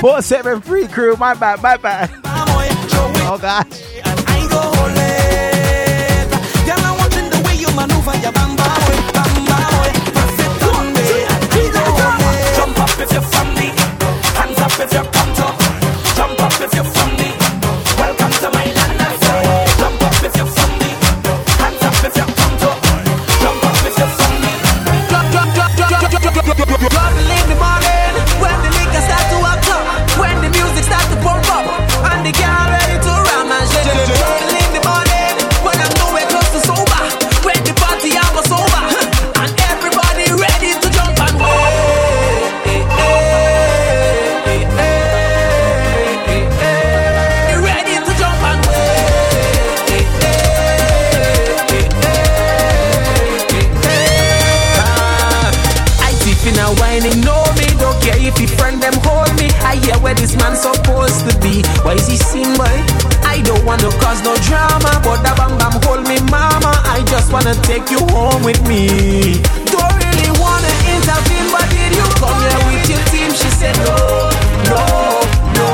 [0.00, 2.10] 473 crew, my bad, my bad.
[3.28, 5.25] Oh gosh.
[7.76, 8.85] Manuva ya bamba.
[67.36, 68.86] wanna take you home with me.
[69.74, 73.30] Don't really wanna intervene, but did you come here with your team?
[73.40, 73.96] She said, No,
[74.70, 74.80] no,
[75.58, 75.68] no.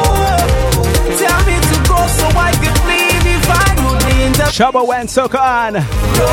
[1.23, 4.57] Tell me to go so I could leave if I could intervene.
[4.59, 5.75] Shubba went so on.
[5.75, 6.29] No.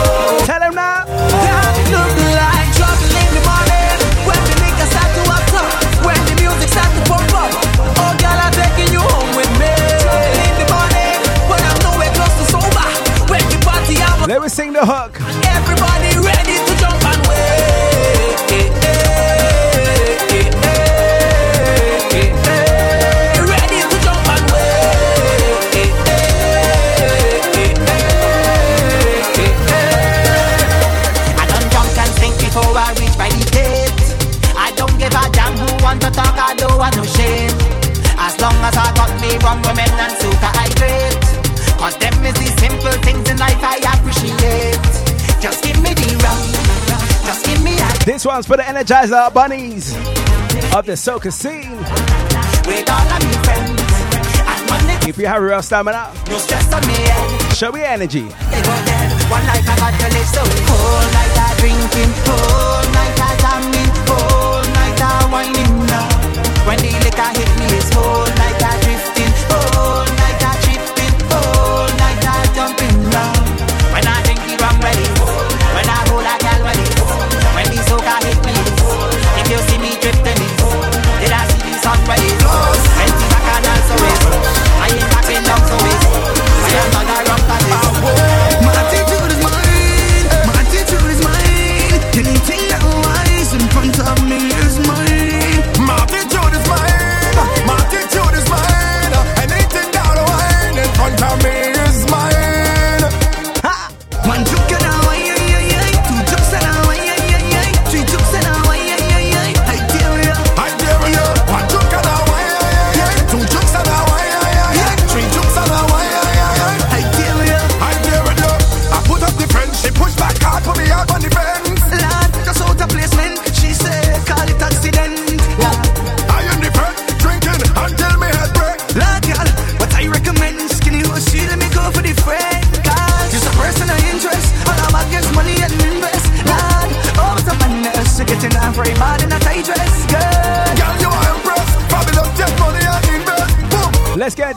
[0.50, 1.06] Tell him now.
[1.06, 2.59] That look like
[14.30, 15.18] Let me sing the hook.
[15.58, 18.38] Everybody ready to jump and wait.
[23.42, 25.82] Ready to jump and wait.
[31.34, 31.66] I done
[31.98, 33.18] and think before I reach
[33.50, 33.98] date.
[34.56, 35.66] I don't give a damn who
[36.02, 36.38] to talk.
[36.38, 37.50] I don't want no shame.
[38.20, 39.69] As long as I got me.
[48.10, 49.94] This one's for the Energizer Bunnies
[50.74, 51.78] of the Soca scene.
[55.08, 56.96] If you have real stamina, no stress on me.
[57.54, 58.24] Show me energy.
[58.24, 62.10] One I got to live so Whole night I drinking
[62.98, 63.14] I
[64.98, 66.10] I whining now
[66.66, 68.49] When the liquor hit me it's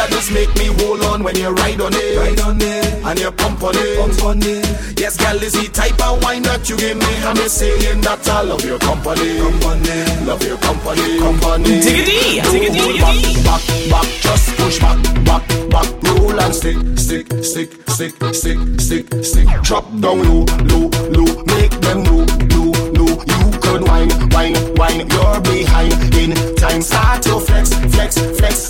[0.00, 2.16] that just make me hold on when you ride on it.
[2.16, 3.04] Ride on it.
[3.04, 3.98] And you pump on it.
[4.00, 4.64] Pump on it.
[4.98, 7.12] Yes, girl, is the type of wine that you give me.
[7.28, 9.36] I'm saying that I love your company.
[9.36, 10.24] Company.
[10.24, 11.18] Love your company.
[11.20, 11.84] Company.
[11.84, 13.62] Diggity, hold back, back,
[13.92, 14.98] back, just push back,
[15.28, 19.48] back, back, roll and stick, stick, stick, stick, stick, stick, stick.
[19.62, 23.10] Drop down low, low, low, make them know, know, know.
[23.28, 25.00] You could wine, wine, wine.
[25.12, 26.80] You're behind in time.
[26.80, 28.69] Start your flex, flex, flex.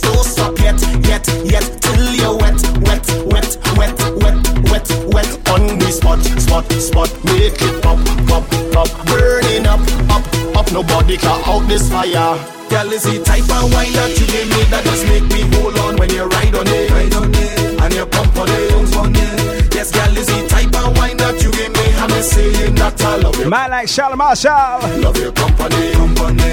[6.65, 7.25] Spot, spot.
[7.25, 9.07] Make it pop, pop, pop.
[9.07, 9.81] Burning up,
[10.11, 10.73] up, up.
[10.73, 12.37] Nobody can out this fire.
[12.69, 15.77] Girl, is the type of wine that you give me that just make me hold
[15.79, 18.97] on when you ride on it, ride on it, and you pump on it, pump
[18.97, 19.75] on it.
[19.75, 21.87] Yes, girl, is the type of wine that you give me.
[21.99, 23.51] I'm saying that I love you.
[23.51, 24.87] Man like Charles Marshall.
[25.03, 26.51] Love your company, company.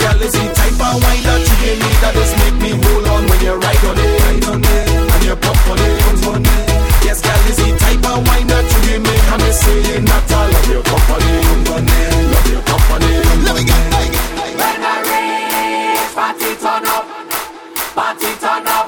[0.00, 3.06] Girl, is the type of wine that you give me that just make me hold
[3.12, 6.26] on when you ride on it, ride on it, and you pump on it, pump
[6.32, 6.61] on it.
[9.32, 10.82] Love your
[12.62, 13.12] company,
[14.58, 14.96] When I
[16.14, 17.04] party turn up,
[17.94, 18.86] party turn up,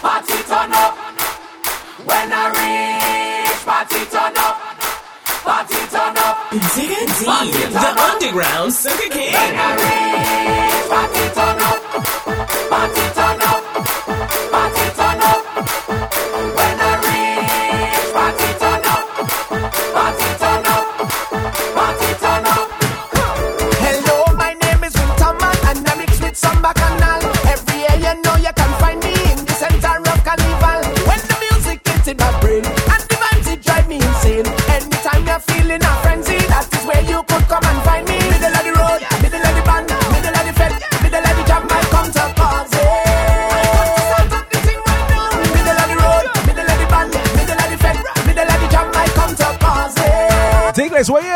[0.00, 0.94] party turn up.
[2.06, 2.46] When I
[3.66, 4.56] party turn up,
[5.42, 6.36] party turn up.
[7.74, 9.32] The underground Soca King.
[9.34, 9.74] When I
[10.88, 11.78] party turn up,
[12.70, 13.17] party
[51.06, 51.30] Where you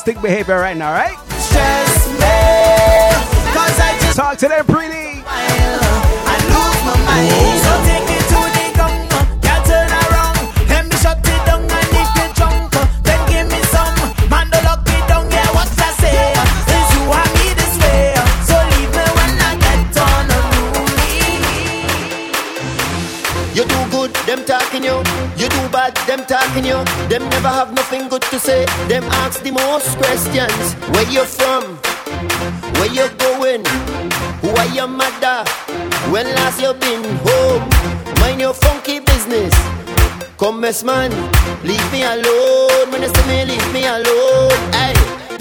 [0.00, 1.29] stick behavior right now, right?
[27.42, 28.66] Never have nothing good to say.
[28.88, 30.74] Them ask the most questions.
[30.92, 31.62] Where you from?
[32.76, 33.64] Where you going?
[34.42, 35.44] Who are your mother?
[36.12, 37.64] When last you been home?
[38.20, 39.54] Mind your funky business.
[40.36, 41.10] Come, mess man,
[41.64, 42.90] leave me alone.
[42.92, 44.60] When you see me, leave me alone.
[44.76, 44.94] Hey,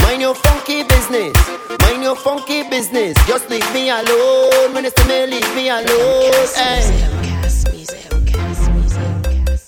[0.04, 1.36] mind your funky business.
[1.82, 3.16] Mind your funky business.
[3.28, 4.74] Just leave me alone.
[4.74, 6.48] When you see me, leave me alone.
[6.56, 7.39] Hey.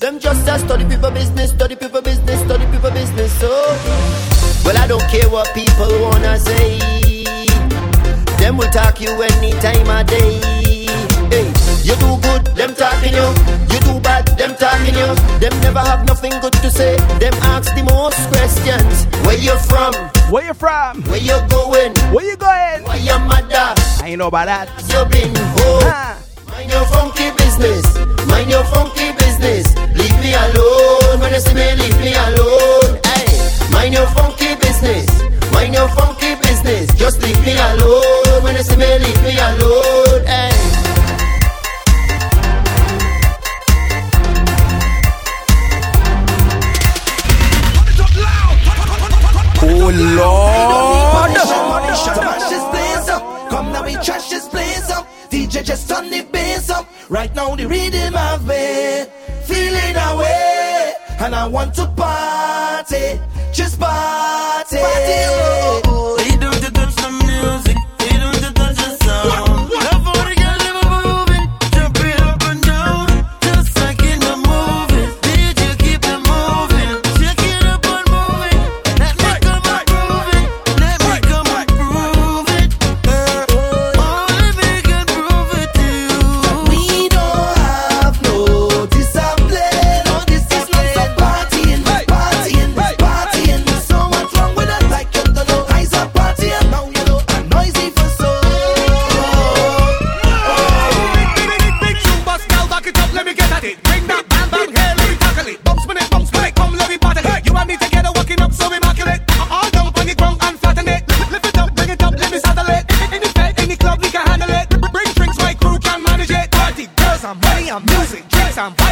[0.02, 3.32] Them just a study people business, study people business, study people business.
[3.40, 3.50] So,
[4.66, 6.80] well, I don't care what people wanna say.
[8.42, 10.42] Them will talk you any time of day.
[11.30, 11.46] Hey,
[11.86, 13.30] you do good, them talking you.
[13.70, 15.14] You do bad, them talking you.
[15.38, 16.98] Them never have nothing good to say.
[17.22, 19.06] Them ask the most questions.
[19.24, 19.94] Where you from?
[20.34, 21.04] Where you from?
[21.14, 21.94] Where you going?
[22.10, 22.84] Where you going?
[22.90, 23.78] Where your mother?
[24.02, 24.66] I ain't know about that.
[24.90, 26.18] You been home?
[26.50, 27.86] Mind your funky business.
[28.26, 29.76] Mind your funky business business.
[29.98, 33.00] Leave me alone when you see me, leave me alone.
[33.04, 33.28] Hey,
[33.72, 35.10] mind your funky business.
[35.52, 36.94] Mind your funky business.
[36.96, 40.26] Just leave me alone when you see me, leave me alone.
[40.26, 40.52] Hey.
[49.64, 51.32] Oh Lord!
[53.50, 55.06] Come now we trash this place up.
[55.30, 56.88] DJ just turn the bass up.
[57.10, 59.12] Right now the rhythm of it
[59.52, 63.20] feeling away, and I want to party,
[63.52, 64.78] just party.
[64.78, 65.91] party oh.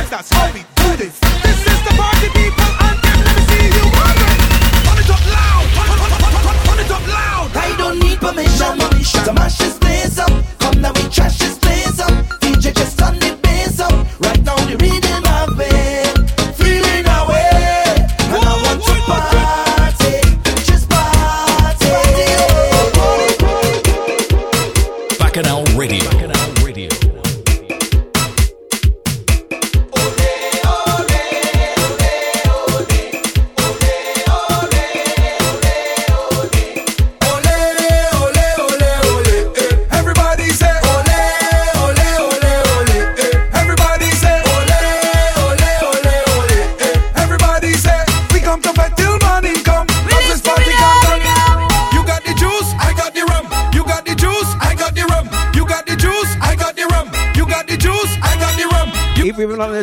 [0.09, 0.78] that's how we do.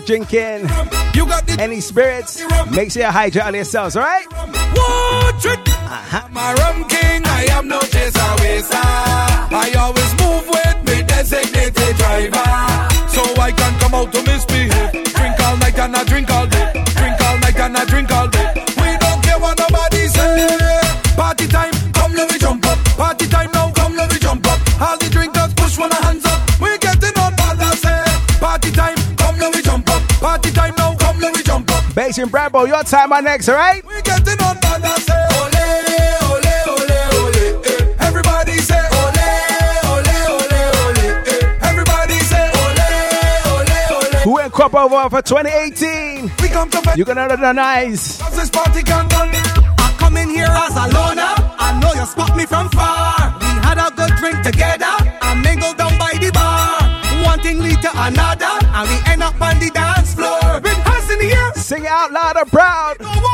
[0.06, 0.68] drinking,
[1.58, 4.26] any spirits, make sure you hydrate yourselves, alright?
[4.32, 6.20] Uh-huh.
[6.24, 8.20] I'm a rum king, I am no chaser.
[8.20, 12.46] I always move with me designated driver.
[13.08, 14.92] So I can come out to misbehave.
[14.92, 16.72] Drink all night and I drink all day.
[16.72, 18.35] Drink all night and I drink all day.
[32.16, 32.66] Martin Bradbo.
[32.66, 33.84] Your time My next, all right?
[33.84, 35.06] We're getting on balance.
[44.26, 46.32] We're crop over for 2018.
[46.42, 48.18] We come to You're gonna look nice.
[48.34, 51.34] This party can I come in here as a loner.
[51.58, 53.36] I know you spot me from far.
[53.40, 54.86] We had a good drink together.
[55.20, 56.80] I mingled down by the bar.
[57.24, 58.66] One thing lead to another.
[58.74, 59.70] And we end up on the
[61.66, 63.25] Sing it out loud and proud.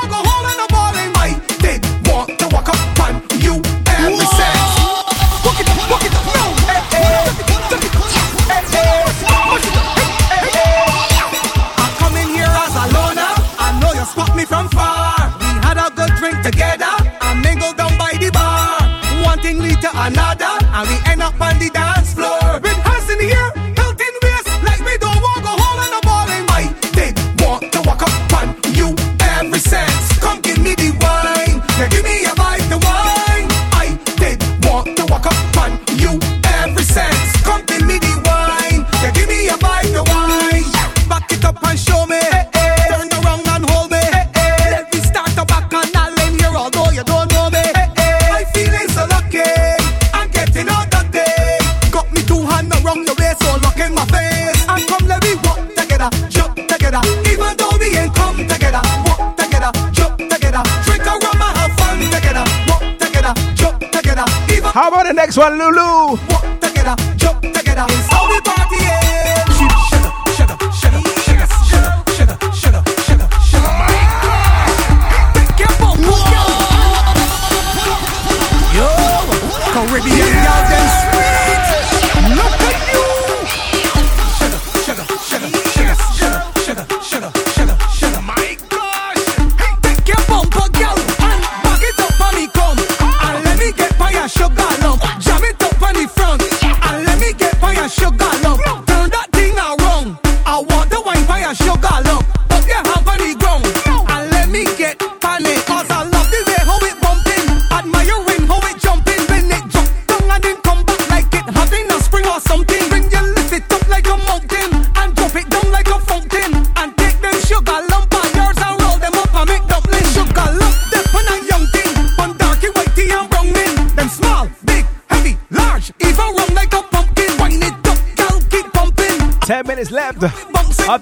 [65.33, 66.32] sexual, Lulu.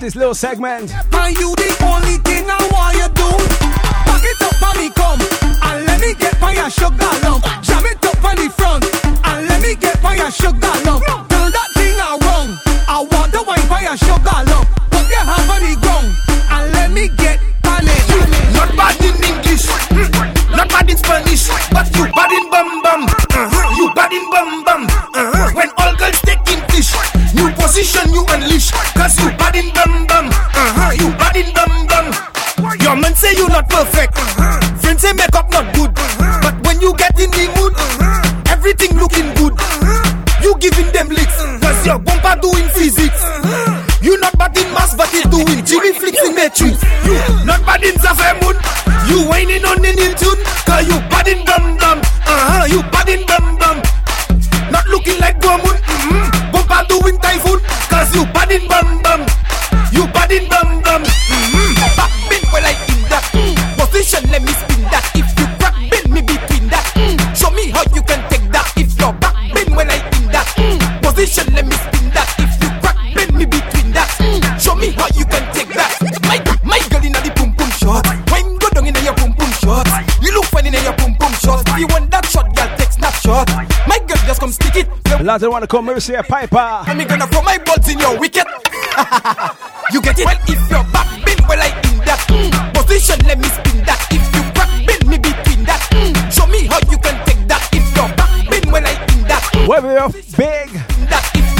[0.01, 0.93] This little segment.
[1.13, 3.29] And you the only thing I want you do.
[4.09, 5.21] Back it up on me come
[5.61, 7.45] and let me get by your sugar lump.
[7.61, 11.05] Jam it up on the front and let me get by your sugar lump.
[11.29, 12.57] Turn that thing around.
[12.89, 14.67] I want the wine by your sugar lump.
[14.89, 16.09] Put your hand on the ground
[16.57, 18.05] and let me get on it.
[18.57, 19.69] Not bad in English,
[20.49, 23.05] not bad in Spanish, but you bad in bum bum.
[23.05, 23.77] Uh-huh.
[23.77, 25.00] You bad in bum bum.
[27.81, 28.70] New position you unleash.
[28.94, 30.28] Cause you bad in bum bum.
[30.28, 30.93] Uh-huh.
[31.01, 32.07] You bad in bum bum.
[32.81, 34.16] Your man say you not perfect.
[34.81, 35.93] Friends say makeup not good.
[36.43, 37.73] But when you get in the mood,
[38.48, 39.57] everything looking good.
[40.43, 41.36] You giving them licks.
[41.61, 43.23] Cause your bumper doing physics.
[44.02, 46.77] You not bad in mass, but it doing Jimmy flicks in matrix.
[47.05, 48.57] You not bad in Zafemun.
[49.09, 50.40] You whining on new tune.
[50.69, 51.98] Cause you bad in dum dum.
[52.28, 52.65] Uh huh.
[52.69, 53.81] You bad in dum dum.
[54.70, 55.77] Not looking like Gomun.
[55.81, 56.52] Mm-hmm.
[56.52, 57.61] Bumper doing typhoon.
[58.11, 59.20] Cause you bad in bum bum.
[59.93, 61.03] You bad in bum bum.
[61.03, 61.78] Mm-hmm.
[61.95, 63.23] Back bend well I in that.
[63.31, 63.55] Mm.
[63.78, 65.07] Position let me spin that.
[65.15, 66.82] If you crack bend me between that.
[66.99, 67.19] Mm.
[67.39, 68.66] Show me how you can take that.
[68.74, 70.47] If your back bend well I in that.
[70.59, 70.82] Mm.
[71.07, 72.27] Position let me spin that.
[72.43, 74.11] If you crack bend me between that.
[74.19, 74.43] Mm.
[74.59, 75.95] Show me how you can take that.
[76.27, 78.03] My my girl in the pum pum shot.
[78.35, 79.87] Wine go down in your pum pum shot.
[80.19, 81.62] You look funny in your pum pum shot.
[81.78, 83.47] You want that shot, girl take snapshot.
[83.87, 84.00] My
[84.31, 85.24] just come stick it.
[85.24, 86.57] Lads, I want to call Mercy a Piper.
[86.57, 88.47] I'm gonna throw my balls in your wicket.
[89.93, 90.24] you get it?
[90.24, 92.74] Well, if your back bend well I in that mm.
[92.74, 93.98] position, let me spin that.
[94.12, 96.15] If you crack bend me between that, mm.
[96.31, 97.69] show me how you can take that.
[97.73, 99.66] If your back bend well I in that.
[99.66, 100.70] Whether you're big,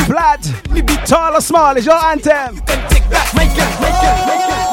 [0.07, 2.55] flat, me be tall or small, is your anthem.
[2.55, 4.70] You can take that, Make it, my girl, my girl.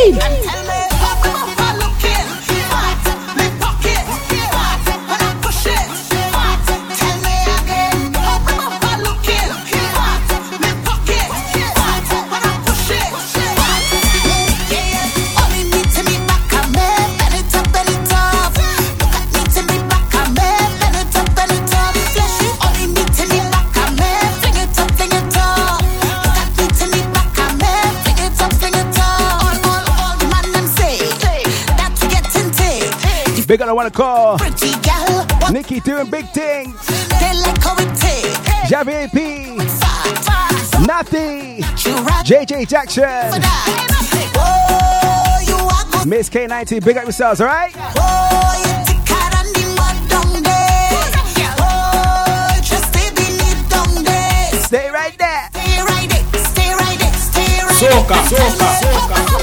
[0.00, 0.39] Stay
[33.50, 33.58] take.
[33.58, 34.70] Big I want to call Pretty
[35.52, 36.86] Nikki doing big things.
[36.86, 38.32] they like how it take.
[38.70, 39.56] Javi P.
[40.86, 41.62] Natty.
[42.24, 43.04] JJ Jackson.
[44.36, 46.08] Oh, you are good.
[46.08, 47.74] Miss K90, big up yourselves, alright?
[47.76, 51.02] Oh, you take care of the mud down there.
[51.58, 54.52] Oh, just stay beneath down there.
[54.62, 55.48] Stay right there.
[55.52, 58.50] Stay right there, stay right there, stay right Soca, there.
[58.50, 59.39] soca,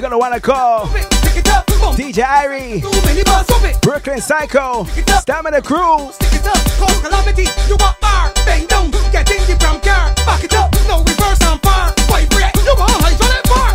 [0.00, 0.18] bring it up.
[0.18, 1.66] Big want to call Pick it up.
[1.96, 2.80] DJ Irie.
[2.80, 3.80] Too many bars, drop it.
[3.82, 4.84] Brooklyn Psycho.
[5.20, 6.10] Stamina Crew.
[6.12, 7.46] Stick it up, cause calamity.
[7.68, 10.14] You want R, bang down, get in the brown car.
[10.26, 11.92] Back it up, no reverse and far.
[12.08, 13.67] Vibrate, you want hydraulic bars.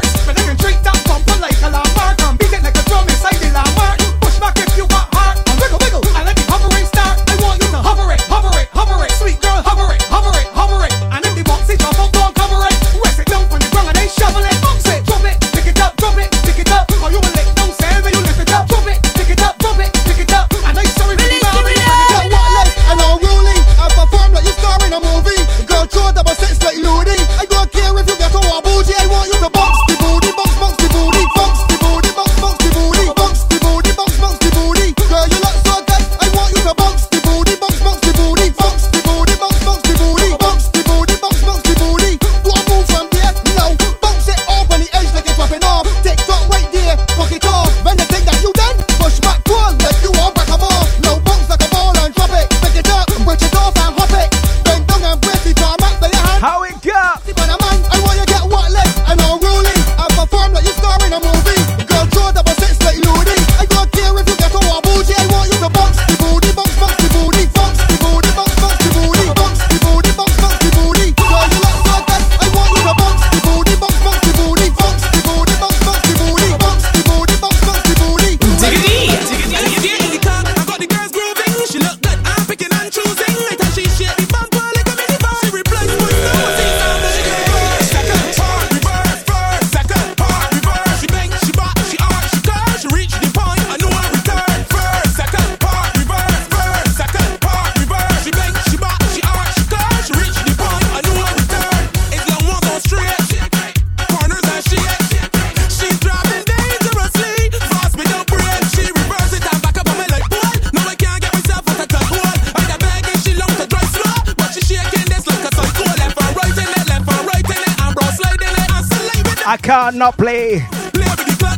[119.94, 120.60] Not play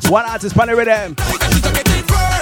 [0.09, 2.34] one artist on the rhythm.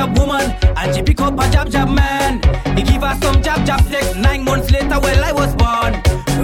[0.00, 2.40] Jab woman, and she pick up a jab jab man.
[2.76, 4.14] He give her some jab jab sex.
[4.16, 5.92] Nine months later, well I was born.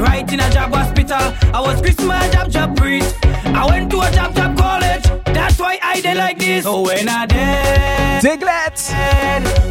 [0.03, 3.17] Right in a jab hospital, I was Christmas jab jab priest.
[3.25, 5.05] I went to a jab jab college.
[5.25, 6.65] That's why I did like this.
[6.65, 8.85] So when I dead, Diglets,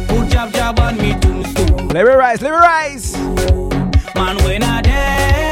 [0.08, 1.88] put jab jab on me tombstone.
[1.88, 3.16] Let me rise, let me rise.
[4.16, 5.45] Man, when I dead,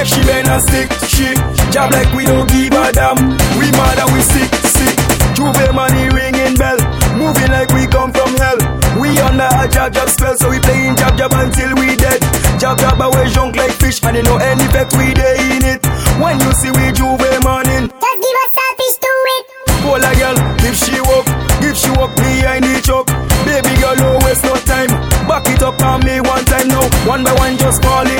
[0.00, 1.28] make she bend and stick, she.
[1.70, 3.20] Job like we don't give a damn,
[3.60, 4.96] we mad and we sick, sick.
[5.36, 6.80] J'ouvert money ringing bell,
[7.20, 8.58] moving like we come from hell.
[9.00, 12.20] We under a jab jab spell, so we playing jab jab until we dead.
[12.58, 15.80] Jab jab away junk like fish, and you know any effect we day in it.
[16.16, 19.44] When you see we J'ouvert morning, just give us selfish to it.
[19.84, 21.26] Call a girl, if she walk,
[21.60, 23.06] if she walk behind the truck.
[23.44, 24.92] Baby girl, no waste no time.
[25.28, 26.84] Back it up on me one time now.
[27.08, 28.19] One by one, just fall in.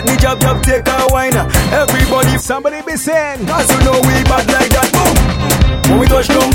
[0.00, 1.36] Let me jab jab take a wine.
[1.36, 4.88] Everybody, somebody be saying, cause you know we bad like that.
[4.96, 5.12] Boom.
[5.92, 6.48] When we touch down,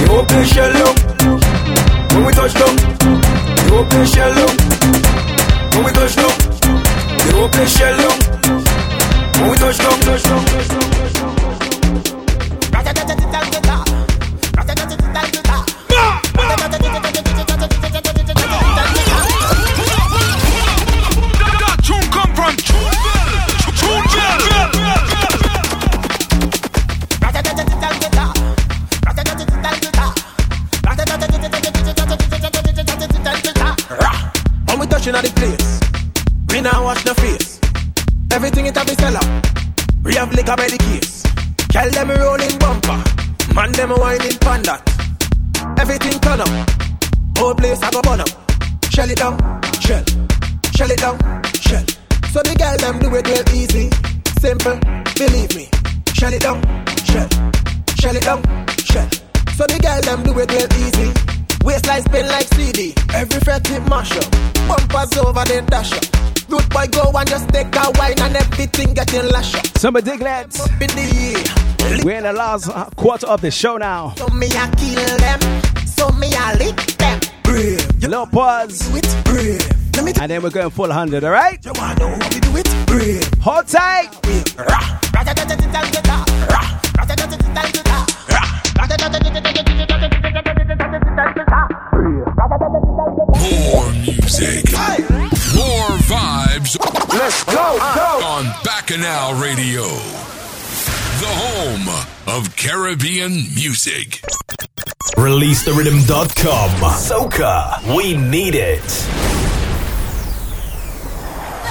[0.00, 0.96] the place shell down.
[2.08, 2.72] When we touch down,
[3.68, 4.56] the place shell down.
[5.76, 6.32] When we touch down,
[7.20, 8.16] the place shell down.
[9.36, 10.44] When we touch down, touch down,
[47.94, 48.24] go burn.
[48.90, 49.38] Shell it down,
[49.80, 50.04] shell,
[50.74, 51.16] shell it down,
[51.62, 51.84] shell.
[52.32, 53.90] So the girl them do it real easy,
[54.42, 54.78] simple,
[55.14, 55.68] believe me.
[56.12, 56.58] Shell it down,
[57.06, 57.28] shell,
[57.94, 58.42] shell it down,
[58.82, 59.08] shell.
[59.54, 61.12] So the girl them do it real easy.
[61.64, 64.30] Waistline spin like CD, every fret hit mash up.
[64.66, 66.04] Bumpers over the dash up.
[66.50, 69.66] Root boy go and just take a wine and everything getting lash up.
[69.78, 70.58] Summer diglets.
[72.04, 74.14] We're in the last quarter of the show now.
[74.16, 77.20] So me I kill them, so me I lick them
[77.54, 78.02] brave.
[78.02, 78.78] Little pause.
[78.78, 79.92] Do it brave.
[79.92, 81.64] Do and then we're going full 100, alright?
[81.64, 83.34] You wanna know how we do it brave.
[83.40, 84.10] Hold tight.
[93.34, 94.72] More music.
[95.54, 96.76] More vibes.
[97.14, 98.26] Let's go, go.
[98.26, 99.84] On Bacchanal Radio.
[101.20, 104.20] The home of Caribbean music.
[105.16, 106.70] ReleaseTheRhythm.com.
[106.90, 108.82] Soca, we need it.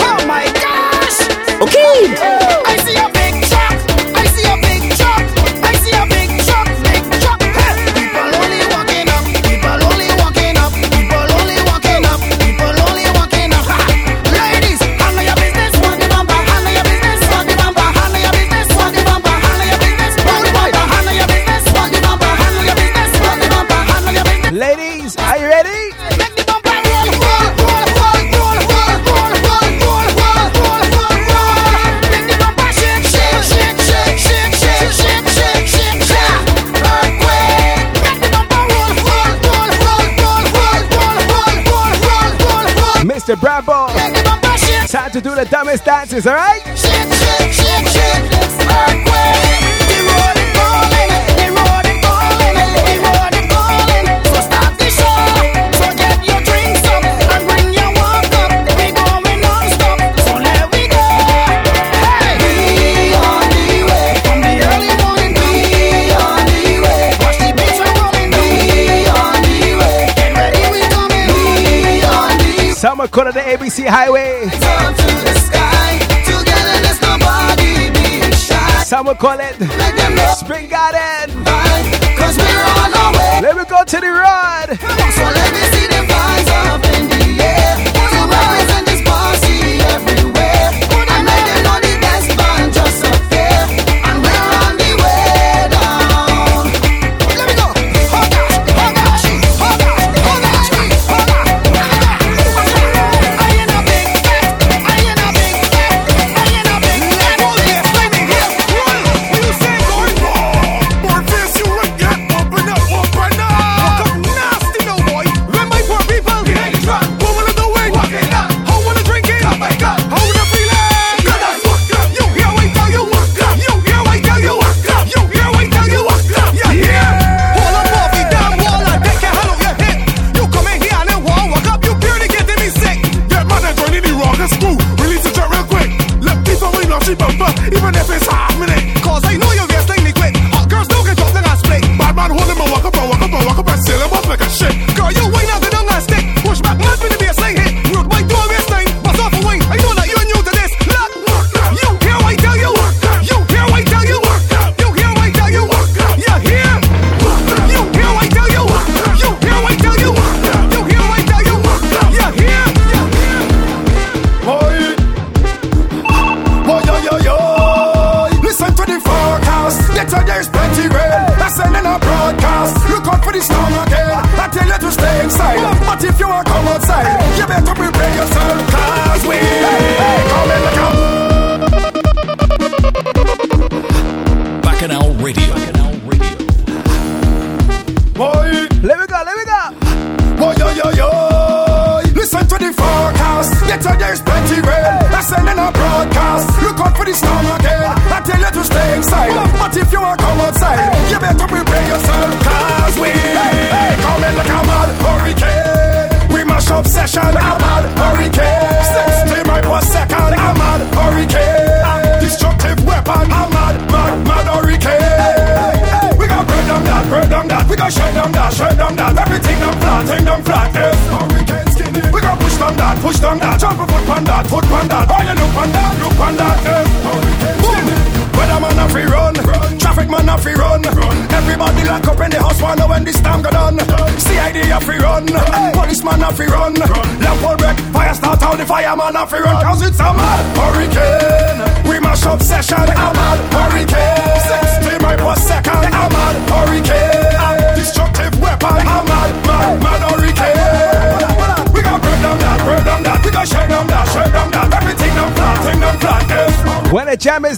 [0.00, 1.20] Oh my gosh!
[1.60, 2.14] Okay.
[2.66, 3.44] I see a big
[44.88, 46.62] Time to do the dumbest dances, alright?
[72.98, 74.48] I'ma the ABC highway.
[78.84, 79.54] Some will call it
[80.36, 81.30] Spring Garden.
[81.44, 82.22] Vibe,
[83.40, 84.78] Let me go to the road.
[85.14, 86.87] So let me see the vibes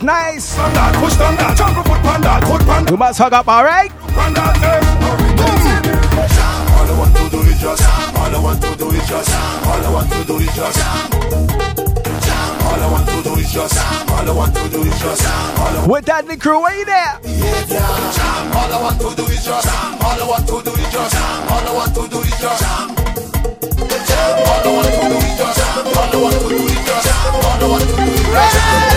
[0.01, 0.57] is nice.
[2.91, 3.91] You must hug up, alright?
[3.93, 4.09] All
[6.89, 7.83] I want to do is just
[8.17, 9.31] All I want to do is just
[9.67, 10.81] All I want to do is just
[12.65, 13.77] All I want to do is just
[14.11, 17.21] All I want to do is just With that crew, where you there?
[18.57, 21.67] All I want to do is just All I want to do is just All
[21.67, 22.89] I want to do is just All
[24.51, 25.61] I want to do is just
[25.91, 28.90] All I want to do is just All I want to do is just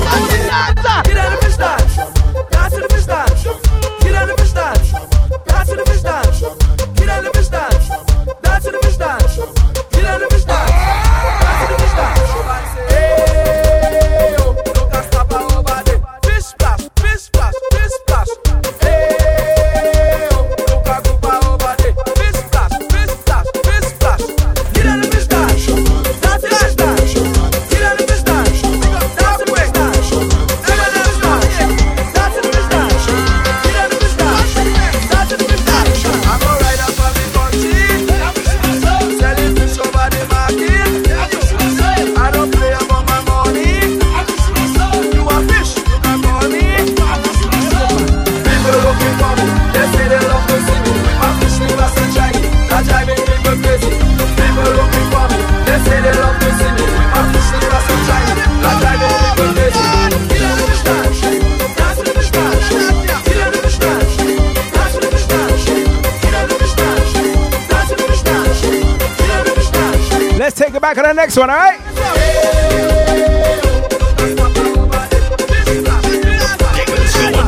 [70.94, 71.80] back on the next one, all right?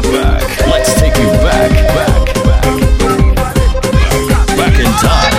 [0.05, 0.41] Back.
[0.67, 2.75] Let's take you back, back, back,
[4.57, 5.33] back in time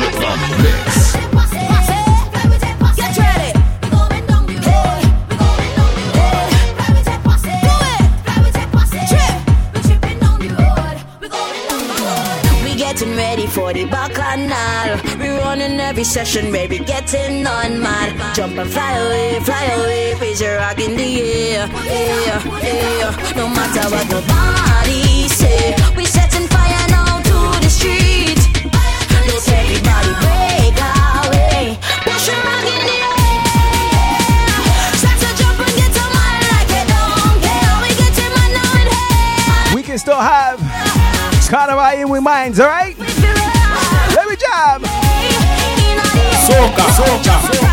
[0.00, 0.14] with
[13.00, 15.31] the ready for the bacchanal.
[15.52, 20.56] In every session, baby, getting on my Jump and fly away, fly away, raise your
[20.56, 23.12] rock in the air, air, air.
[23.36, 28.38] No matter what nobody say, we setting fire now to the street.
[28.64, 31.76] Let everybody break away.
[31.76, 32.96] way, push your rock in the
[39.84, 39.98] air.
[39.98, 40.58] Still have
[41.50, 42.98] Carnival in with minds, alright?
[42.98, 44.91] Let me jam!
[46.46, 47.40] soca, soca.
[47.46, 47.71] soca.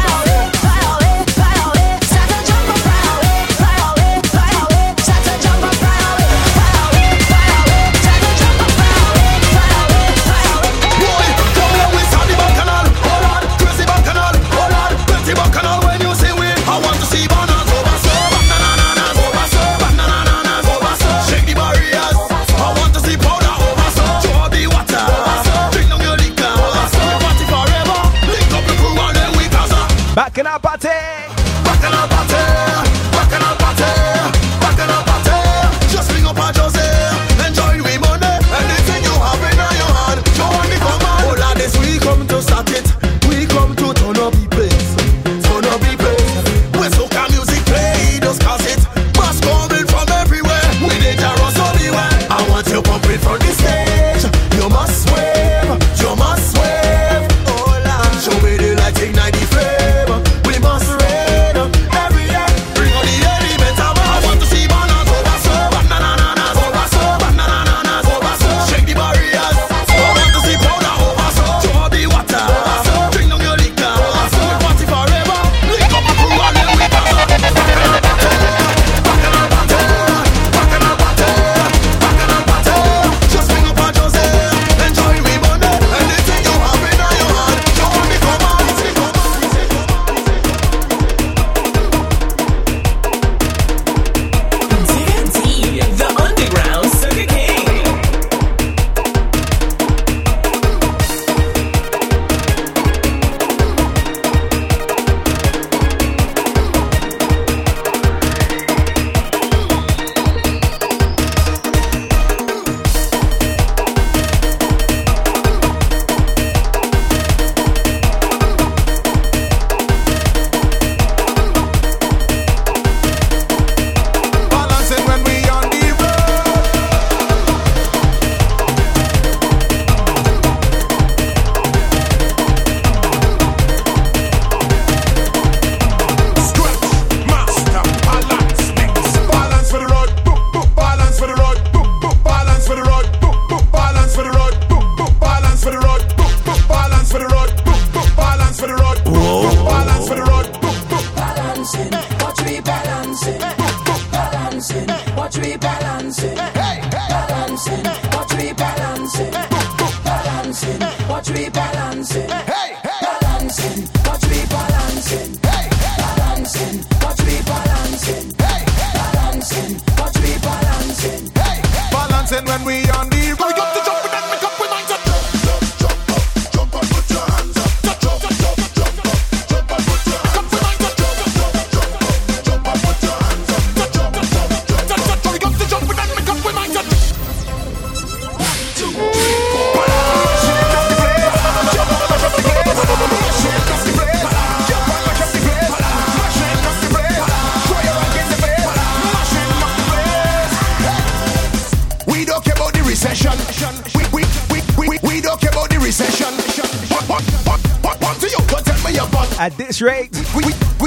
[209.39, 210.11] At this rate,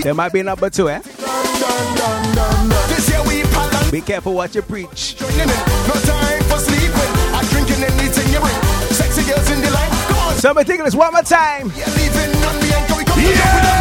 [0.02, 1.00] there might be number two, eh?
[3.90, 5.16] Be careful what you preach.
[5.18, 7.12] No time for sleeping.
[7.32, 8.50] I.
[8.92, 9.88] Sexy girls in the line.
[9.88, 10.34] Come on.
[10.34, 11.72] Somebody this one more time.
[13.16, 13.72] Yeah.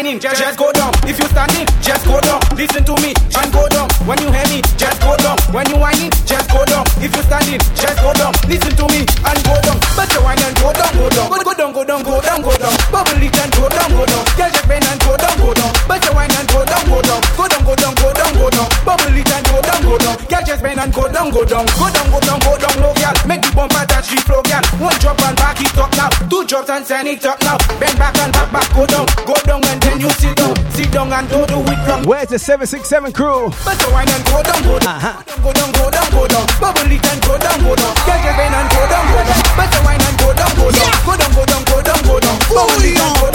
[0.00, 0.69] shining, just, just go.
[32.30, 33.50] the 767 crew.
[33.66, 35.18] But the wine and go down, go down, uh-huh.
[35.42, 36.46] go down, go down, go down.
[36.62, 37.90] Bubble it and go down, go down.
[38.06, 39.42] Get your vein and go down, go down.
[39.58, 42.16] But the wine and go down, go down, go down, go down, go down, go
[42.22, 42.38] down.
[42.46, 43.29] Bubble it and go down.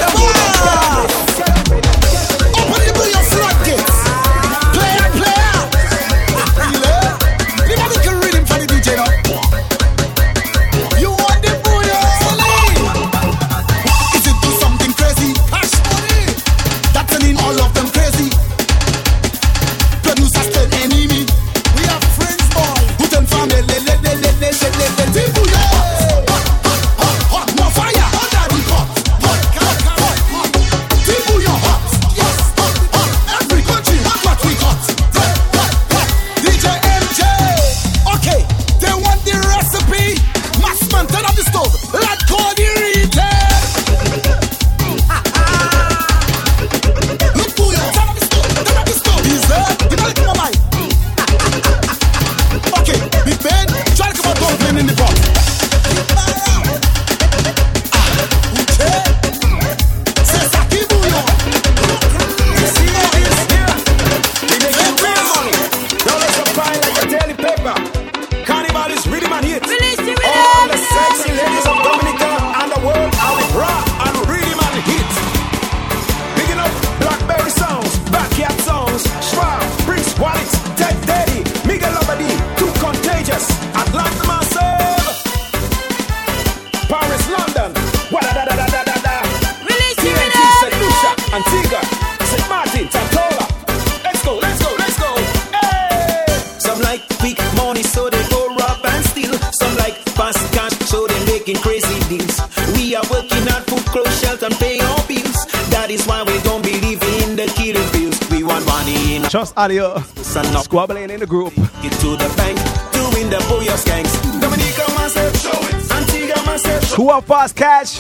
[109.58, 110.00] audio.
[110.00, 111.54] Squabbling in the group.
[111.82, 112.58] Get to the bank,
[112.92, 114.14] doing the booyah skanks.
[114.42, 115.92] Dominica myself, show it.
[115.92, 116.94] Antigua myself.
[116.94, 118.00] Who are fast cash?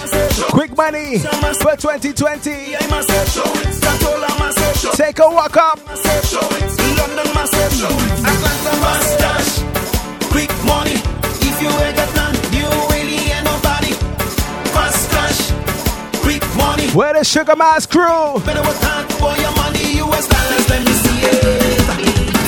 [0.51, 2.75] Quick money for 2020.
[4.95, 5.79] Take a walk up.
[5.85, 8.11] London myself, show it.
[8.19, 9.63] Atlanta mustache.
[10.31, 10.97] Quick money.
[11.47, 13.93] If you ain't got none, you really ain't nobody.
[14.73, 15.51] Fast cash.
[16.21, 16.87] Quick money.
[16.89, 18.39] Where the sugar mask crew?
[18.45, 20.69] Better with time for your money, US dollars.
[20.69, 20.94] Let me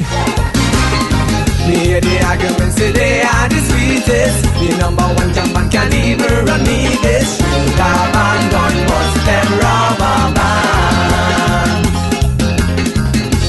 [0.00, 0.36] mine.
[1.68, 4.44] Me the arguments today are the sweetest.
[4.60, 7.40] The number one champion can even run me this.
[7.78, 8.50] Rob band.
[8.52, 11.86] gun bust them rubber band.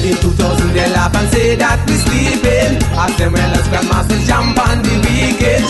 [0.04, 2.82] In 2000 they laugh and say that we sleeping.
[2.96, 5.66] Ask them well as grandmaster jump on the weekend.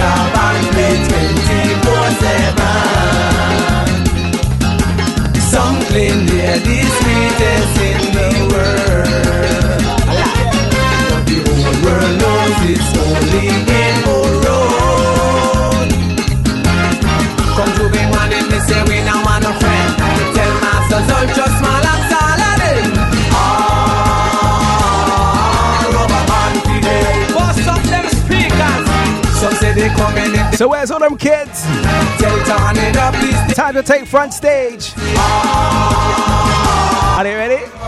[0.00, 0.96] Rob band play
[1.82, 2.21] 24
[30.62, 31.64] So where's all them kids?
[33.52, 34.92] Time to take front stage.
[37.16, 37.81] Are they ready?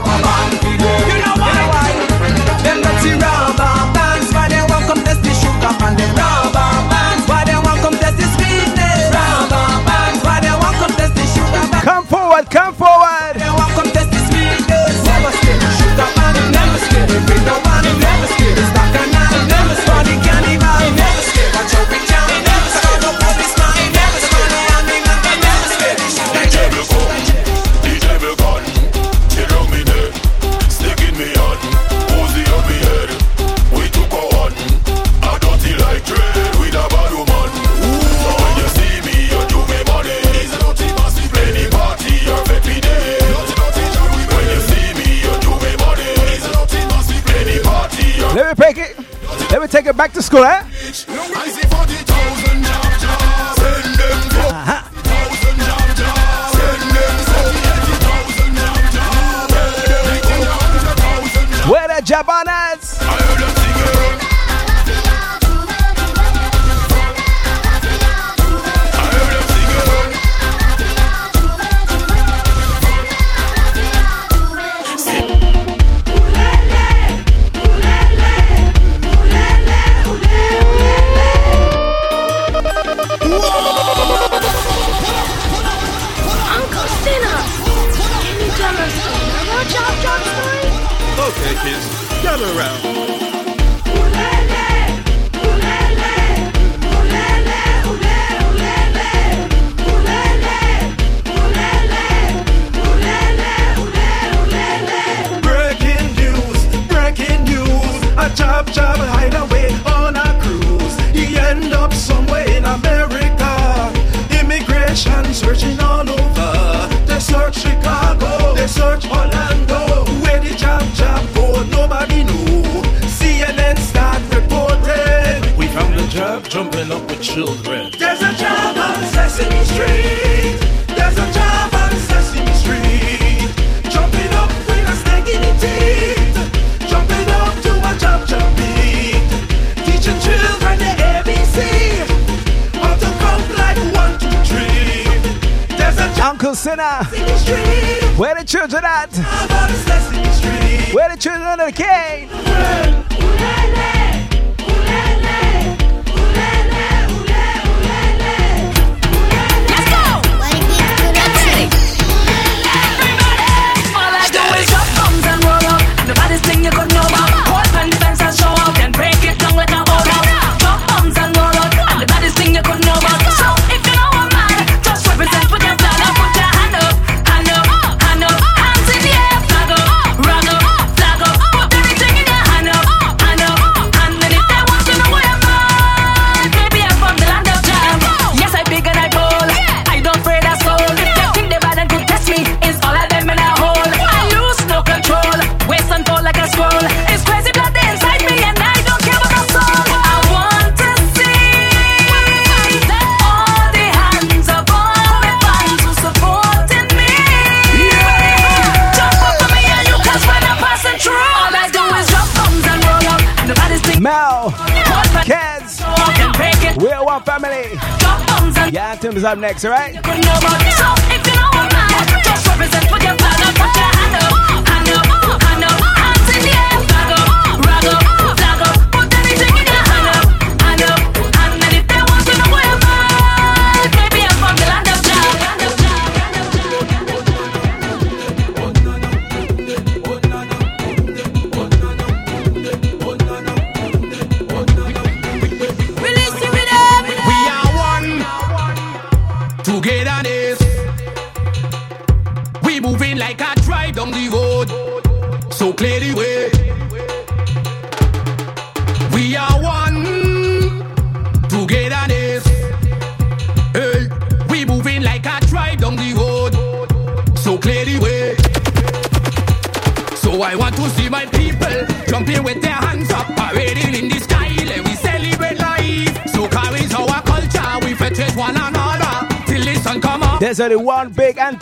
[49.84, 50.63] get back to school, eh?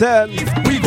[0.03, 0.29] then
[0.65, 0.79] we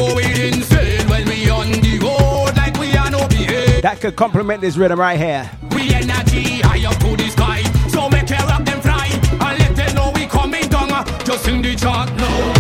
[0.47, 3.83] insane when we on the road like we are no behave.
[3.83, 5.51] That could complement this rhythm right here.
[5.75, 9.75] We energy high up to the sky, so make care of them fly and let
[9.75, 10.93] them know we coming down.
[10.93, 12.56] Uh, just the chart now.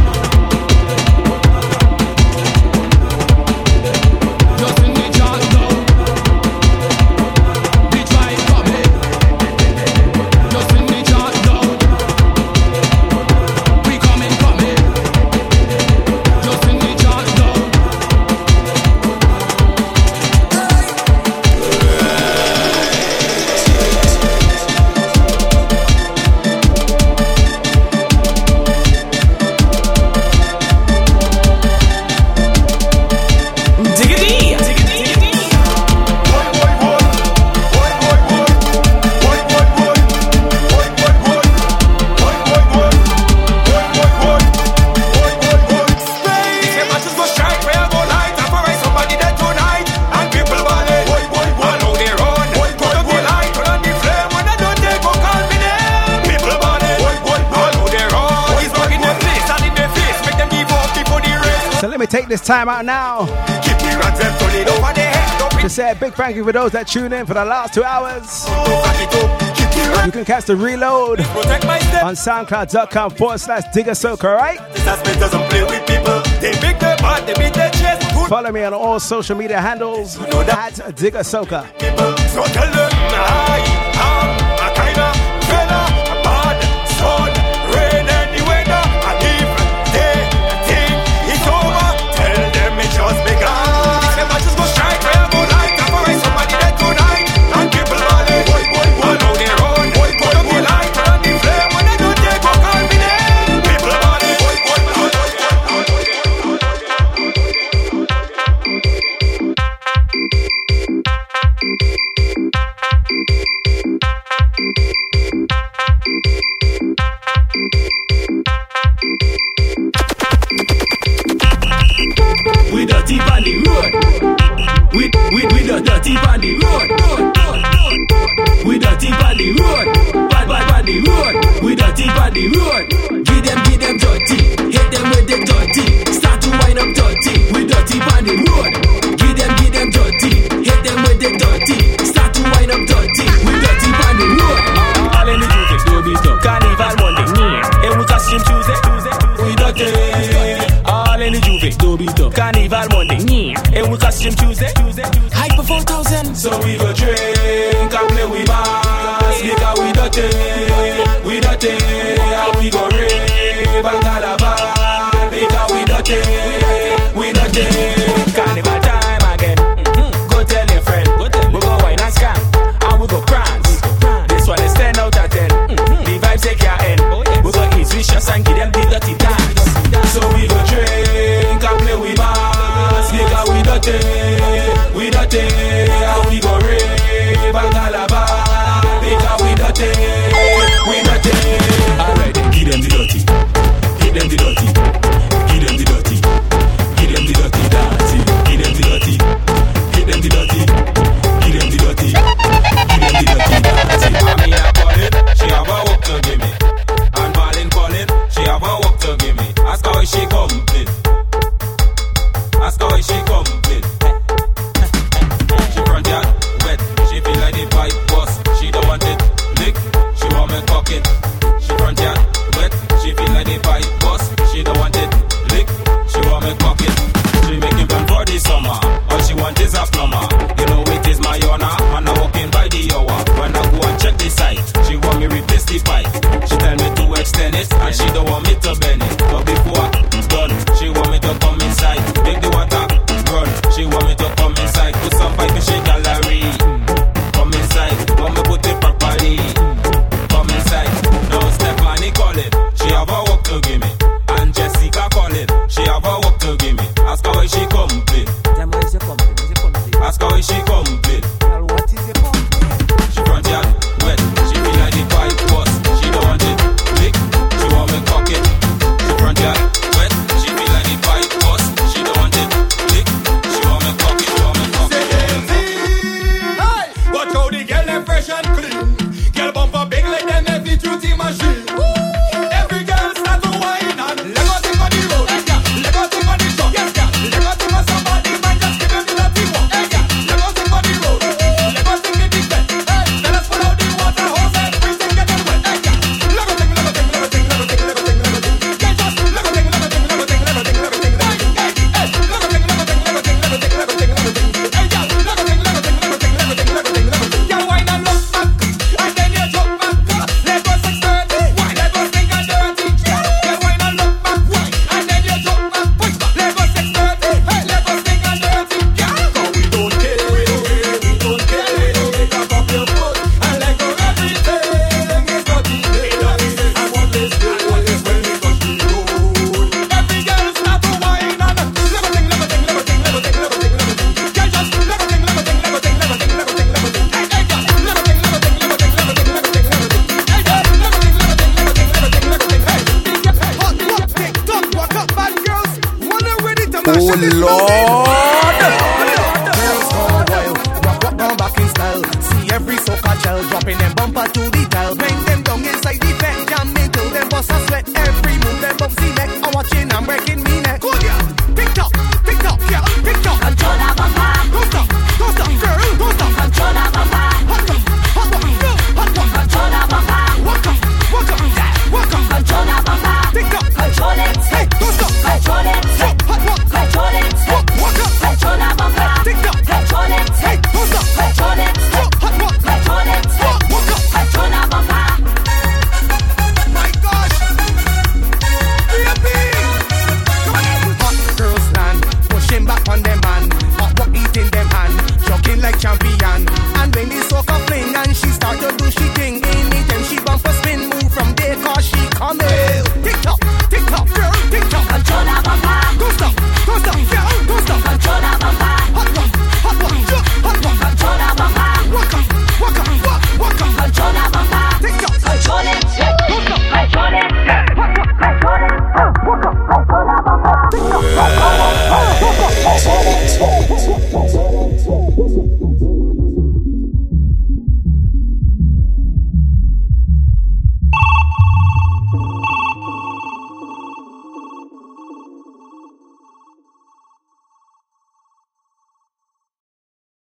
[62.06, 63.26] take this time out now
[65.60, 67.82] to say a big thank you for those that tune in for the last two
[67.82, 68.46] hours.
[70.06, 74.58] You can catch the reload on soundcloud.com forward slash digger soaker, right?
[78.28, 81.68] Follow me on all social media handles at digger soaker.